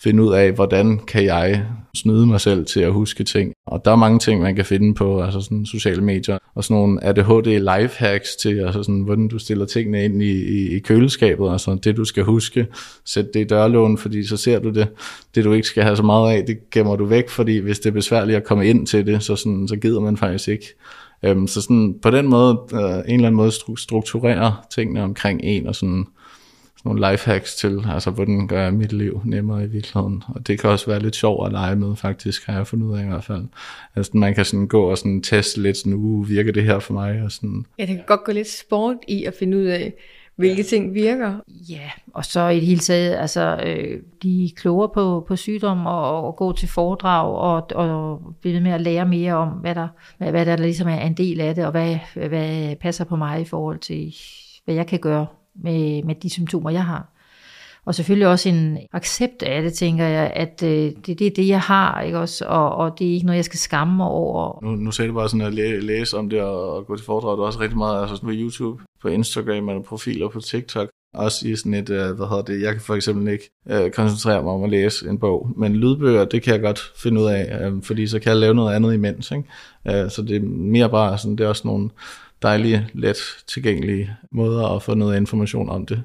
finde 0.00 0.22
ud 0.22 0.32
af, 0.32 0.52
hvordan 0.52 0.98
kan 0.98 1.24
jeg 1.24 1.66
snyde 1.94 2.26
mig 2.26 2.40
selv 2.40 2.66
til 2.66 2.80
at 2.80 2.92
huske 2.92 3.24
ting. 3.24 3.52
Og 3.66 3.84
der 3.84 3.90
er 3.90 3.96
mange 3.96 4.18
ting, 4.18 4.42
man 4.42 4.56
kan 4.56 4.64
finde 4.64 4.94
på 4.94 5.22
altså 5.22 5.40
sådan 5.40 5.66
sociale 5.66 6.02
medier, 6.02 6.38
og 6.54 6.64
sådan 6.64 6.76
nogle 6.76 7.04
ADHD 7.04 7.46
lifehacks 7.46 8.36
til, 8.36 8.58
altså 8.58 8.82
sådan, 8.82 9.00
hvordan 9.00 9.28
du 9.28 9.38
stiller 9.38 9.66
tingene 9.66 10.04
ind 10.04 10.22
i, 10.22 10.32
i, 10.32 10.76
i 10.76 10.78
køleskabet, 10.78 11.52
altså 11.52 11.78
det 11.84 11.96
du 11.96 12.04
skal 12.04 12.24
huske, 12.24 12.66
sæt 13.04 13.34
det 13.34 13.40
i 13.40 13.44
dørlågen, 13.44 13.98
fordi 13.98 14.26
så 14.26 14.36
ser 14.36 14.58
du 14.58 14.70
det. 14.70 14.88
Det 15.34 15.44
du 15.44 15.52
ikke 15.52 15.66
skal 15.66 15.82
have 15.82 15.96
så 15.96 16.02
meget 16.02 16.36
af, 16.36 16.44
det 16.46 16.70
gemmer 16.70 16.96
du 16.96 17.04
væk, 17.04 17.28
fordi 17.28 17.58
hvis 17.58 17.78
det 17.78 17.88
er 17.88 17.94
besværligt 17.94 18.36
at 18.36 18.44
komme 18.44 18.66
ind 18.66 18.86
til 18.86 19.06
det, 19.06 19.22
så, 19.22 19.36
sådan, 19.36 19.68
så 19.68 19.76
gider 19.76 20.00
man 20.00 20.16
faktisk 20.16 20.48
ikke. 20.48 20.74
Øhm, 21.22 21.46
så 21.46 21.62
sådan, 21.62 21.94
på 22.02 22.10
den 22.10 22.26
måde, 22.26 22.58
øh, 22.72 22.80
en 22.80 22.84
eller 22.86 23.14
anden 23.14 23.34
måde 23.34 23.52
strukturere 23.76 24.56
tingene 24.70 25.02
omkring 25.02 25.40
en, 25.44 25.66
og 25.66 25.74
sådan 25.74 26.06
nogle 26.86 27.10
lifehacks 27.10 27.56
til, 27.56 27.84
altså 27.88 28.10
hvordan 28.10 28.48
gør 28.48 28.62
jeg 28.62 28.74
mit 28.74 28.92
liv 28.92 29.20
nemmere 29.24 29.64
i 29.64 29.66
virkeligheden. 29.66 30.22
Og 30.28 30.46
det 30.46 30.60
kan 30.60 30.70
også 30.70 30.86
være 30.86 31.02
lidt 31.02 31.16
sjovt 31.16 31.46
at 31.46 31.52
lege 31.52 31.76
med, 31.76 31.96
faktisk, 31.96 32.46
har 32.46 32.56
jeg 32.56 32.66
fundet 32.66 32.86
ud 32.86 32.98
af 32.98 33.04
i 33.04 33.06
hvert 33.06 33.24
fald. 33.24 33.44
Altså 33.96 34.12
man 34.14 34.34
kan 34.34 34.44
sådan 34.44 34.66
gå 34.66 34.90
og 34.90 34.98
sådan 34.98 35.22
teste 35.22 35.62
lidt, 35.62 35.76
sådan, 35.76 35.92
uh, 35.92 36.28
virker 36.28 36.52
det 36.52 36.64
her 36.64 36.78
for 36.78 36.92
mig? 36.92 37.22
Og 37.22 37.32
sådan. 37.32 37.66
Ja, 37.78 37.86
det 37.86 37.96
kan 37.96 38.04
godt 38.06 38.24
gå 38.24 38.32
lidt 38.32 38.50
sport 38.50 38.96
i 39.08 39.24
at 39.24 39.34
finde 39.38 39.56
ud 39.56 39.64
af, 39.64 39.94
hvilke 40.36 40.62
ting 40.62 40.94
virker. 40.94 41.34
Ja, 41.68 41.90
og 42.14 42.24
så 42.24 42.48
i 42.48 42.56
det 42.56 42.66
hele 42.66 42.80
taget, 42.80 43.14
altså, 43.16 43.60
øh, 43.66 44.00
blive 44.20 44.50
klogere 44.50 44.88
på, 44.94 45.24
på 45.28 45.36
sygdom 45.36 45.86
og, 45.86 46.26
og 46.26 46.36
gå 46.36 46.52
til 46.52 46.68
foredrag 46.68 47.34
og, 47.36 47.70
og 47.74 48.20
blive 48.40 48.54
ved 48.54 48.60
med 48.60 48.72
at 48.72 48.80
lære 48.80 49.06
mere 49.06 49.34
om, 49.34 49.48
hvad 49.48 49.74
der, 49.74 49.88
hvad, 50.18 50.30
hvad 50.30 50.46
der 50.46 50.56
ligesom 50.56 50.88
er 50.88 51.00
en 51.00 51.14
del 51.14 51.40
af 51.40 51.54
det, 51.54 51.64
og 51.64 51.70
hvad, 51.70 51.98
hvad 52.28 52.76
passer 52.76 53.04
på 53.04 53.16
mig 53.16 53.40
i 53.40 53.44
forhold 53.44 53.78
til, 53.78 54.14
hvad 54.64 54.74
jeg 54.74 54.86
kan 54.86 54.98
gøre 54.98 55.26
med, 55.54 56.02
med 56.02 56.14
de 56.14 56.30
symptomer, 56.30 56.70
jeg 56.70 56.84
har. 56.84 57.12
Og 57.84 57.94
selvfølgelig 57.94 58.28
også 58.28 58.48
en 58.48 58.78
accept 58.92 59.42
af 59.42 59.62
det, 59.62 59.72
tænker 59.72 60.04
jeg, 60.04 60.32
at 60.34 60.62
øh, 60.62 60.92
det, 61.06 61.18
det 61.18 61.26
er 61.26 61.30
det, 61.36 61.48
jeg 61.48 61.60
har, 61.60 62.00
ikke 62.00 62.18
også? 62.18 62.44
Og, 62.48 62.76
og 62.76 62.98
det 62.98 63.08
er 63.08 63.12
ikke 63.12 63.26
noget, 63.26 63.36
jeg 63.36 63.44
skal 63.44 63.58
skamme 63.58 63.96
mig 63.96 64.06
over. 64.06 64.64
Nu, 64.64 64.70
nu 64.70 64.90
sagde 64.90 65.08
du 65.08 65.14
bare 65.14 65.28
sådan 65.28 65.46
at 65.46 65.54
læ- 65.54 65.80
læse 65.80 66.16
om 66.18 66.30
det 66.30 66.42
og, 66.42 66.76
og 66.76 66.86
gå 66.86 66.96
til 66.96 67.06
foredrag. 67.06 67.36
Du 67.36 67.42
er 67.42 67.46
også 67.46 67.60
rigtig 67.60 67.78
meget 67.78 68.00
altså 68.00 68.16
sådan 68.16 68.26
på 68.26 68.32
YouTube, 68.34 68.82
på 69.02 69.08
Instagram 69.08 69.68
eller 69.68 69.82
profiler 69.82 70.28
på 70.28 70.40
TikTok. 70.40 70.88
Også 71.14 71.48
i 71.48 71.56
sådan 71.56 71.74
et, 71.74 71.90
øh, 71.90 72.10
hvad 72.12 72.26
hedder 72.28 72.42
det, 72.42 72.62
jeg 72.62 72.72
kan 72.72 72.82
for 72.82 72.94
eksempel 72.94 73.32
ikke 73.32 73.50
øh, 73.68 73.90
koncentrere 73.90 74.42
mig 74.42 74.52
om 74.52 74.64
at 74.64 74.70
læse 74.70 75.08
en 75.08 75.18
bog, 75.18 75.50
men 75.56 75.76
lydbøger, 75.76 76.24
det 76.24 76.42
kan 76.42 76.52
jeg 76.52 76.62
godt 76.62 76.80
finde 76.96 77.20
ud 77.20 77.26
af, 77.26 77.66
øh, 77.66 77.82
fordi 77.82 78.06
så 78.06 78.18
kan 78.18 78.30
jeg 78.30 78.40
lave 78.40 78.54
noget 78.54 78.74
andet 78.74 78.94
imens. 78.94 79.30
Ikke? 79.30 80.04
Øh, 80.04 80.10
så 80.10 80.22
det 80.22 80.36
er 80.36 80.40
mere 80.40 80.90
bare 80.90 81.18
sådan, 81.18 81.36
det 81.36 81.44
er 81.44 81.48
også 81.48 81.68
nogle 81.68 81.90
dejlige, 82.42 82.88
let 82.94 83.16
tilgængelige 83.46 84.16
måder 84.32 84.66
at 84.76 84.82
få 84.82 84.94
noget 84.94 85.16
information 85.16 85.68
om 85.68 85.86
det. 85.86 86.02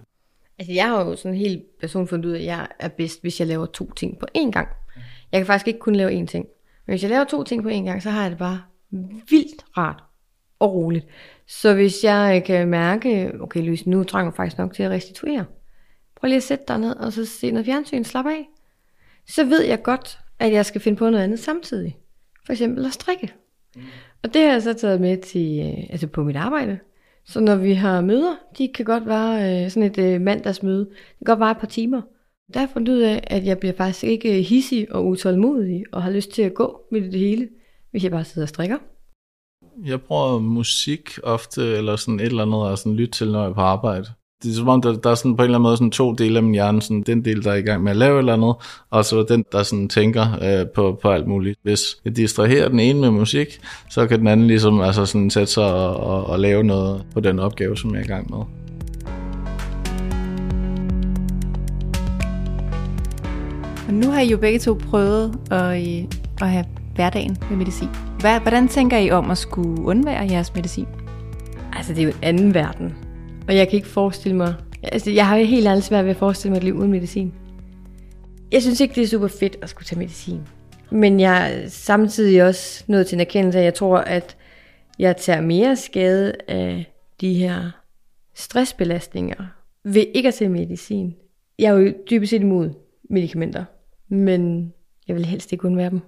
Altså, 0.60 0.74
jeg 0.74 0.88
har 0.88 1.06
jo 1.06 1.16
sådan 1.16 1.38
helt 1.38 1.64
personligt 1.80 2.10
fundet 2.10 2.26
ud 2.26 2.32
af, 2.32 2.40
at 2.40 2.46
jeg 2.46 2.68
er 2.80 2.88
bedst, 2.88 3.22
hvis 3.22 3.40
jeg 3.40 3.48
laver 3.48 3.66
to 3.66 3.92
ting 3.94 4.20
på 4.20 4.26
én 4.38 4.52
gang. 4.52 4.68
Jeg 5.32 5.40
kan 5.40 5.46
faktisk 5.46 5.68
ikke 5.68 5.80
kun 5.80 5.96
lave 5.96 6.22
én 6.22 6.26
ting. 6.26 6.46
Men 6.88 6.94
hvis 6.94 7.04
jeg 7.04 7.10
laver 7.10 7.24
to 7.24 7.44
ting 7.44 7.64
på 7.64 7.70
én 7.70 7.84
gang, 7.84 8.04
så 8.04 8.10
har 8.10 8.22
jeg 8.22 8.32
det 8.32 8.40
bare 8.40 8.62
vildt 9.30 9.66
rart 9.78 10.04
og 10.62 10.74
roligt. 10.74 11.06
Så 11.48 11.74
hvis 11.74 12.04
jeg 12.04 12.38
øh, 12.38 12.46
kan 12.46 12.68
mærke, 12.68 13.32
okay 13.40 13.66
Louise, 13.66 13.90
nu 13.90 14.04
trænger 14.04 14.32
jeg 14.32 14.36
faktisk 14.36 14.58
nok 14.58 14.74
til 14.74 14.84
at 14.84 14.92
restituere. 14.92 15.46
Prøv 16.16 16.28
lige 16.28 16.38
at 16.38 16.44
sætte 16.44 16.66
dig 16.68 16.78
ned, 16.78 16.96
og 16.96 17.14
så 17.14 17.26
se 17.26 17.52
noget 17.52 17.66
fjernsyn, 17.66 18.04
slap 18.04 18.26
af. 18.26 18.50
Så 19.28 19.44
ved 19.44 19.64
jeg 19.64 19.84
godt, 19.84 20.20
at 20.40 20.52
jeg 20.52 20.66
skal 20.66 20.82
finde 20.82 20.98
på 20.98 21.10
noget 21.10 21.24
andet 21.24 21.40
samtidig. 21.40 21.98
For 22.46 22.54
eksempel 22.54 22.86
at 22.86 22.94
strikke. 22.94 23.34
Og 24.24 24.34
det 24.34 24.42
har 24.42 24.52
jeg 24.52 24.62
så 24.62 24.74
taget 24.74 25.02
med 25.02 25.18
til, 25.18 25.60
øh, 25.60 25.84
altså 25.90 26.08
på 26.08 26.24
mit 26.24 26.36
arbejde. 26.36 26.80
Så 27.26 27.40
når 27.40 27.56
vi 27.56 27.74
har 27.74 28.02
møder, 28.02 28.36
de 28.58 28.68
kan 28.68 28.86
godt 28.86 29.08
være 29.08 29.64
øh, 29.64 29.72
sådan 29.72 29.92
et 29.92 29.98
øh, 29.98 30.22
mandagsmøde. 30.22 30.80
Det 30.80 31.18
kan 31.18 31.26
godt 31.26 31.40
være 31.40 31.52
et 31.52 31.58
par 31.58 31.68
timer. 31.68 32.02
Der 32.54 32.60
har 32.60 32.68
jeg 32.68 32.74
fundet 32.74 32.94
ud 32.94 33.00
af, 33.00 33.24
at 33.28 33.46
jeg 33.46 33.58
bliver 33.60 33.74
faktisk 33.74 34.04
ikke 34.04 34.38
øh, 34.38 34.44
hissig 34.44 34.92
og 34.92 35.08
utålmodig, 35.08 35.84
og 35.92 36.04
har 36.04 36.12
lyst 36.12 36.32
til 36.32 36.42
at 36.42 36.54
gå 36.54 36.82
med 36.92 37.02
det 37.02 37.20
hele, 37.20 37.50
hvis 37.92 38.04
jeg 38.04 38.12
bare 38.12 38.24
sidder 38.24 38.46
og 38.46 38.50
strikker. 38.50 38.78
Jeg 39.86 40.02
bruger 40.02 40.40
musik 40.40 41.10
ofte, 41.24 41.78
eller 41.78 41.96
sådan 41.96 42.20
et 42.20 42.26
eller 42.26 42.42
andet, 42.42 42.60
og 42.60 42.78
sådan 42.78 42.94
lytte 42.94 43.12
til, 43.12 43.32
når 43.32 43.42
jeg 43.42 43.50
er 43.50 43.54
på 43.54 43.62
arbejde. 43.62 44.06
Det 44.44 44.52
er 44.52 44.56
som 44.56 44.70
om, 44.70 44.82
der, 44.82 44.94
der 44.94 45.10
er 45.10 45.16
sådan 45.16 45.36
på 45.36 45.44
en 45.44 45.46
eller 45.46 45.58
anden 45.58 45.64
måde 45.64 45.78
sådan 45.78 45.92
to 45.92 46.14
dele 46.14 46.38
af 46.38 46.44
min 46.44 46.52
hjerne. 46.52 46.82
Sådan 46.82 47.02
den 47.02 47.26
del, 47.26 47.44
der 47.44 47.52
er 47.52 47.56
i 47.56 47.62
gang 47.62 47.84
med 47.84 47.92
at 47.92 47.98
lave 47.98 48.16
et 48.16 48.20
eller 48.20 48.34
andet, 48.34 48.56
og 48.90 49.06
så 49.06 49.24
den, 49.24 49.46
der 49.52 49.64
sådan 49.64 49.90
tænker 49.90 50.26
øh, 50.42 50.68
på, 50.76 51.00
på 51.02 51.10
alt 51.10 51.28
muligt. 51.28 51.60
Hvis 51.64 51.82
jeg 52.06 52.16
distraherer 52.16 52.70
den 52.70 52.80
ene 52.80 53.00
med 53.00 53.12
musik, 53.12 53.48
så 53.90 54.08
kan 54.08 54.20
den 54.20 54.28
anden 54.28 54.48
ligesom 54.48 54.82
altså 54.82 55.06
sådan 55.06 55.30
sætte 55.30 55.54
sig 55.54 55.74
og, 55.74 55.98
og, 55.98 56.26
og 56.26 56.40
lave 56.40 56.64
noget 56.64 57.06
på 57.14 57.20
den 57.20 57.40
opgave, 57.40 57.78
som 57.78 57.92
jeg 57.92 58.00
er 58.00 58.04
i 58.04 58.08
gang 58.08 58.30
med. 58.30 58.40
Og 63.88 63.94
nu 63.94 64.12
har 64.12 64.22
I 64.22 64.30
jo 64.30 64.38
begge 64.38 64.60
to 64.60 64.74
prøvet 64.90 65.40
at, 65.52 65.82
øh, 65.82 66.08
at 66.42 66.50
have 66.50 66.66
hverdagen 66.96 67.38
med 67.50 67.58
medicin. 67.58 68.11
Hvad, 68.22 68.40
hvordan 68.40 68.68
tænker 68.68 68.98
I 68.98 69.12
om 69.12 69.32
at 69.32 69.38
skulle 69.38 69.82
undvære 69.82 70.28
jeres 70.32 70.56
medicin? 70.56 70.88
Altså, 71.74 71.94
det 71.94 72.00
er 72.00 72.04
jo 72.04 72.10
en 72.10 72.24
anden 72.24 72.54
verden. 72.54 72.96
Og 73.48 73.56
jeg 73.56 73.68
kan 73.68 73.76
ikke 73.78 73.88
forestille 73.88 74.38
mig... 74.38 74.56
Altså, 74.84 75.12
jeg 75.12 75.28
har 75.28 75.38
jo 75.38 75.46
helt 75.46 75.68
andet 75.68 75.84
svært 75.84 76.06
ved 76.06 76.12
at 76.12 76.18
forestille 76.18 76.52
mig 76.52 76.58
et 76.58 76.64
liv 76.64 76.76
uden 76.76 76.92
medicin. 76.92 77.34
Jeg 78.52 78.62
synes 78.62 78.80
ikke, 78.80 78.96
det 78.96 79.04
er 79.04 79.08
super 79.08 79.28
fedt 79.28 79.58
at 79.62 79.70
skulle 79.70 79.86
tage 79.86 80.00
medicin. 80.00 80.42
Men 80.92 81.20
jeg 81.20 81.54
er 81.54 81.70
samtidig 81.70 82.44
også 82.44 82.84
nået 82.88 83.08
til 83.08 83.16
en 83.16 83.22
erkendelse 83.22 83.60
at 83.60 83.66
jeg 83.66 83.74
tror, 83.74 83.98
at 83.98 84.38
jeg 85.00 85.18
tager 85.18 85.42
mere 85.42 85.76
skade 85.76 86.34
af 86.48 86.94
de 87.22 87.34
her 87.34 87.72
stressbelastninger 88.36 89.46
ved 89.84 90.06
ikke 90.14 90.28
at 90.28 90.34
tage 90.34 90.50
medicin. 90.50 91.16
Jeg 91.60 91.70
er 91.70 91.80
jo 91.80 91.94
dybest 92.10 92.30
set 92.30 92.42
imod 92.42 92.70
medicamenter, 93.10 93.66
men 94.10 94.74
jeg 95.08 95.16
vil 95.16 95.26
helst 95.26 95.52
ikke 95.52 95.66
undvære 95.66 95.90
dem. 95.90 96.02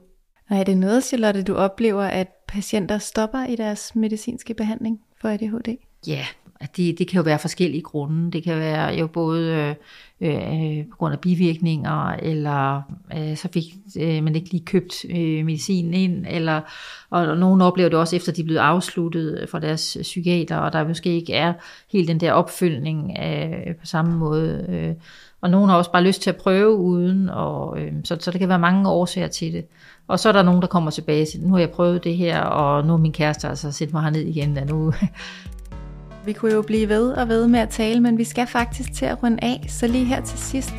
Og 0.49 0.57
er 0.57 0.63
det 0.63 0.77
noget, 0.77 1.03
Charlotte, 1.03 1.43
du 1.43 1.55
oplever, 1.55 2.03
at 2.03 2.27
patienter 2.47 2.97
stopper 2.97 3.45
i 3.45 3.55
deres 3.55 3.95
medicinske 3.95 4.53
behandling 4.53 5.01
for 5.21 5.29
ADHD? 5.29 5.77
Ja, 6.07 6.25
at 6.59 6.77
det, 6.77 6.99
det 6.99 7.07
kan 7.07 7.17
jo 7.17 7.23
være 7.23 7.39
forskellige 7.39 7.81
grunde. 7.81 8.31
Det 8.31 8.43
kan 8.43 8.59
være 8.59 8.93
jo 8.93 9.07
både 9.07 9.75
øh, 10.21 10.29
øh, 10.29 10.85
på 10.91 10.97
grund 10.97 11.13
af 11.13 11.19
bivirkninger, 11.19 12.09
eller 12.09 12.81
øh, 13.17 13.37
så 13.37 13.47
fik 13.53 13.63
øh, 13.99 14.23
man 14.23 14.35
ikke 14.35 14.51
lige 14.51 14.65
købt 14.65 15.05
øh, 15.09 15.45
medicinen 15.45 15.93
ind, 15.93 16.25
eller, 16.29 16.61
og, 17.09 17.21
og 17.27 17.37
nogen 17.37 17.61
oplever 17.61 17.89
det 17.89 17.99
også 17.99 18.15
efter, 18.15 18.31
de 18.31 18.41
er 18.41 18.45
blevet 18.45 18.59
afsluttet 18.59 19.49
for 19.49 19.59
deres 19.59 19.97
psykiater, 20.01 20.57
og 20.57 20.73
der 20.73 20.87
måske 20.87 21.09
ikke 21.09 21.33
er 21.33 21.53
helt 21.91 22.07
den 22.07 22.19
der 22.19 22.31
opfølgning 22.31 23.17
øh, 23.23 23.75
på 23.75 23.85
samme 23.85 24.17
måde. 24.17 24.65
Øh, 24.69 24.95
og 25.41 25.49
nogen 25.49 25.69
har 25.69 25.77
også 25.77 25.91
bare 25.91 26.03
lyst 26.03 26.21
til 26.21 26.29
at 26.29 26.35
prøve 26.35 26.75
uden, 26.75 27.29
og, 27.29 27.79
øh, 27.79 27.93
så, 28.03 28.17
så 28.19 28.31
der 28.31 28.37
kan 28.39 28.49
være 28.49 28.59
mange 28.59 28.89
årsager 28.89 29.27
til 29.27 29.53
det. 29.53 29.65
Og 30.07 30.19
så 30.19 30.29
er 30.29 30.33
der 30.33 30.43
nogen, 30.43 30.61
der 30.61 30.67
kommer 30.67 30.91
tilbage 30.91 31.25
til, 31.25 31.41
nu 31.41 31.53
har 31.53 31.59
jeg 31.59 31.69
prøvet 31.69 32.03
det 32.03 32.17
her, 32.17 32.41
og 32.41 32.85
nu 32.85 32.93
er 32.93 32.97
min 32.97 33.11
kæreste 33.11 33.47
altså 33.47 33.71
sæt 33.71 33.93
mig 33.93 34.03
herned 34.03 34.21
igen, 34.21 34.57
og 34.57 34.67
nu, 34.67 34.93
Vi 36.25 36.33
kunne 36.33 36.53
jo 36.53 36.61
blive 36.61 36.89
ved 36.89 37.11
og 37.11 37.27
ved 37.27 37.47
med 37.47 37.59
at 37.59 37.69
tale, 37.69 37.99
men 37.99 38.17
vi 38.17 38.23
skal 38.23 38.47
faktisk 38.47 38.93
til 38.93 39.05
at 39.05 39.23
runde 39.23 39.37
af. 39.41 39.65
Så 39.69 39.87
lige 39.87 40.05
her 40.05 40.21
til 40.21 40.39
sidst. 40.39 40.73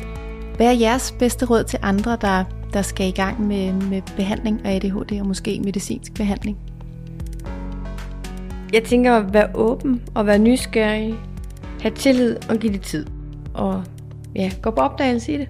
Hvad 0.55 0.67
er 0.67 0.71
jeres 0.71 1.15
bedste 1.19 1.45
råd 1.45 1.63
til 1.63 1.79
andre, 1.81 2.17
der, 2.21 2.43
der 2.73 2.81
skal 2.81 3.07
i 3.07 3.11
gang 3.11 3.47
med, 3.47 3.73
med 3.73 4.01
behandling 4.15 4.65
af 4.65 4.75
ADHD 4.75 5.19
og 5.19 5.27
måske 5.27 5.61
medicinsk 5.63 6.13
behandling? 6.13 6.57
Jeg 8.73 8.83
tænker 8.83 9.15
at 9.15 9.33
være 9.33 9.49
åben 9.55 10.01
og 10.15 10.25
være 10.25 10.39
nysgerrig. 10.39 11.15
Ha' 11.81 11.89
tillid 11.89 12.37
og 12.49 12.57
give 12.57 12.73
det 12.73 12.81
tid. 12.81 13.05
Og 13.53 13.83
ja, 14.35 14.51
gå 14.61 14.71
på 14.71 14.81
opdagelse 14.81 15.33
i 15.33 15.37
det. 15.37 15.47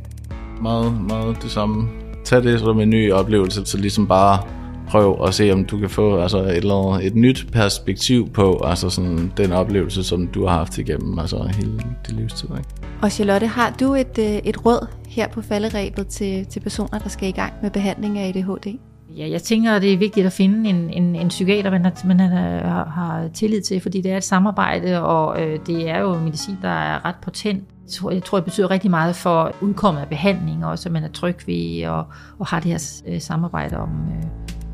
Meget, 0.61 1.01
meget 1.01 1.43
det 1.43 1.51
samme. 1.51 2.04
Tag 2.25 2.43
det 2.43 2.59
som 2.59 2.79
en 2.79 2.89
ny 2.89 3.11
oplevelse, 3.11 3.65
så 3.65 3.77
ligesom 3.77 4.07
bare 4.07 4.43
prøv 4.87 5.17
at 5.27 5.33
se, 5.33 5.51
om 5.51 5.65
du 5.65 5.79
kan 5.79 5.89
få 5.89 6.17
altså 6.17 6.37
et, 6.37 6.57
eller 6.57 6.93
andet, 6.93 7.07
et 7.07 7.15
nyt 7.15 7.47
perspektiv 7.51 8.29
på 8.29 8.61
altså 8.65 8.89
sådan, 8.89 9.33
den 9.37 9.51
oplevelse, 9.51 10.03
som 10.03 10.27
du 10.27 10.45
har 10.45 10.57
haft 10.57 10.77
igennem 10.77 11.19
altså 11.19 11.51
hele 11.55 11.71
din 12.07 12.15
livstid. 12.15 12.49
Ikke? 12.49 12.69
Og 13.01 13.11
Charlotte, 13.11 13.47
har 13.47 13.75
du 13.79 13.93
et, 13.93 14.17
øh, 14.19 14.25
et 14.25 14.65
råd 14.65 14.87
her 15.07 15.27
på 15.27 15.41
falderæbet 15.41 16.07
til, 16.07 16.45
til 16.45 16.59
personer, 16.59 16.99
der 16.99 17.09
skal 17.09 17.29
i 17.29 17.31
gang 17.31 17.53
med 17.61 17.71
behandling 17.71 18.17
af 18.17 18.27
ADHD? 18.27 18.77
Ja, 19.17 19.29
jeg 19.29 19.41
tænker, 19.41 19.73
at 19.73 19.81
det 19.81 19.93
er 19.93 19.97
vigtigt 19.97 20.25
at 20.25 20.33
finde 20.33 20.69
en, 20.69 20.89
en, 20.89 21.15
en 21.15 21.27
psykiater, 21.27 21.71
man, 21.71 21.85
har, 21.85 22.07
man 22.07 22.19
har, 22.19 22.85
har 22.85 23.29
tillid 23.33 23.61
til, 23.61 23.81
fordi 23.81 24.01
det 24.01 24.11
er 24.11 24.17
et 24.17 24.23
samarbejde, 24.23 25.01
og 25.01 25.41
øh, 25.41 25.59
det 25.67 25.89
er 25.89 25.99
jo 25.99 26.19
medicin, 26.19 26.57
der 26.61 26.69
er 26.69 27.05
ret 27.05 27.15
potent. 27.21 27.63
Jeg 27.85 27.91
tror, 27.91 28.11
jeg 28.11 28.23
tror, 28.23 28.37
det 28.37 28.45
betyder 28.45 28.71
rigtig 28.71 28.91
meget 28.91 29.15
for 29.15 29.51
udkommet 29.61 30.01
af 30.01 30.07
behandling, 30.07 30.65
og 30.65 30.79
så 30.79 30.89
man 30.89 31.03
er 31.03 31.07
tryg 31.07 31.47
ved 31.47 31.87
og, 31.87 32.05
og 32.39 32.47
har 32.47 32.59
det 32.59 32.71
her 32.71 33.01
øh, 33.07 33.21
samarbejde 33.21 33.77
om 33.77 33.89
øh, 33.89 34.23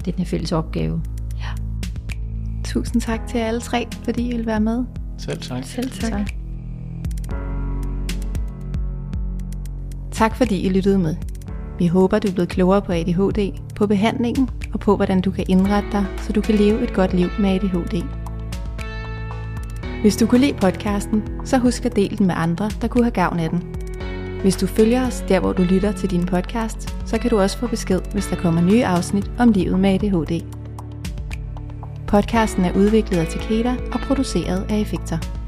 den 0.06 0.13
her 0.13 0.26
fælles 0.26 0.52
opgave. 0.52 1.02
Ja. 1.38 1.50
Tusind 2.63 3.02
tak 3.02 3.28
til 3.28 3.38
alle 3.38 3.62
tre, 3.62 3.88
fordi 4.04 4.30
I 4.30 4.38
vil 4.38 4.45
være 4.45 4.60
med. 4.60 4.84
Selv 5.17 5.41
tak. 5.41 5.63
Selv 5.63 5.91
tak. 5.91 6.12
Tak. 6.12 6.32
Tak 10.12 10.36
fordi 10.36 10.62
I 10.62 10.69
lyttede 10.69 10.97
med. 10.97 11.15
Vi 11.80 11.88
håber, 11.88 12.19
du 12.19 12.28
er 12.28 12.34
blevet 12.34 12.50
klogere 12.50 12.82
på 12.82 12.91
ADHD, 12.91 13.60
på 13.76 13.88
behandlingen 13.88 14.50
og 14.74 14.80
på, 14.80 14.95
hvordan 14.95 15.21
du 15.21 15.32
kan 15.32 15.45
indrette 15.50 15.91
dig, 15.91 16.06
så 16.17 16.34
du 16.34 16.41
kan 16.41 16.56
leve 16.56 16.84
et 16.84 16.93
godt 16.93 17.13
liv 17.13 17.28
med 17.39 17.50
ADHD. 17.50 18.21
Hvis 20.02 20.18
du 20.18 20.26
kunne 20.26 20.42
lide 20.42 20.58
podcasten, 20.62 21.24
så 21.46 21.58
husk 21.58 21.86
at 21.86 21.96
dele 21.96 22.18
den 22.18 22.28
med 22.28 22.36
andre, 22.38 22.70
der 22.82 22.88
kunne 22.88 23.04
have 23.04 23.12
gavn 23.12 23.40
af 23.40 23.50
den. 23.50 23.64
Hvis 24.42 24.56
du 24.56 24.68
følger 24.68 25.08
os 25.08 25.24
der, 25.28 25.40
hvor 25.40 25.54
du 25.54 25.64
lytter 25.64 25.92
til 25.92 26.10
din 26.10 26.26
podcast, 26.26 26.96
så 27.06 27.18
kan 27.18 27.30
du 27.30 27.40
også 27.40 27.58
få 27.58 27.68
besked, 27.68 28.02
hvis 28.14 28.28
der 28.28 28.36
kommer 28.36 28.62
nye 28.62 28.86
afsnit 28.86 29.32
om 29.40 29.52
livet 29.52 29.80
med 29.80 29.90
ADHD. 29.90 30.42
Podcasten 32.08 32.66
er 32.66 32.76
udviklet 32.76 33.18
af 33.18 33.28
Takeda 33.28 33.76
og 33.94 34.00
produceret 34.00 34.66
af 34.70 34.80
Effekter. 34.80 35.40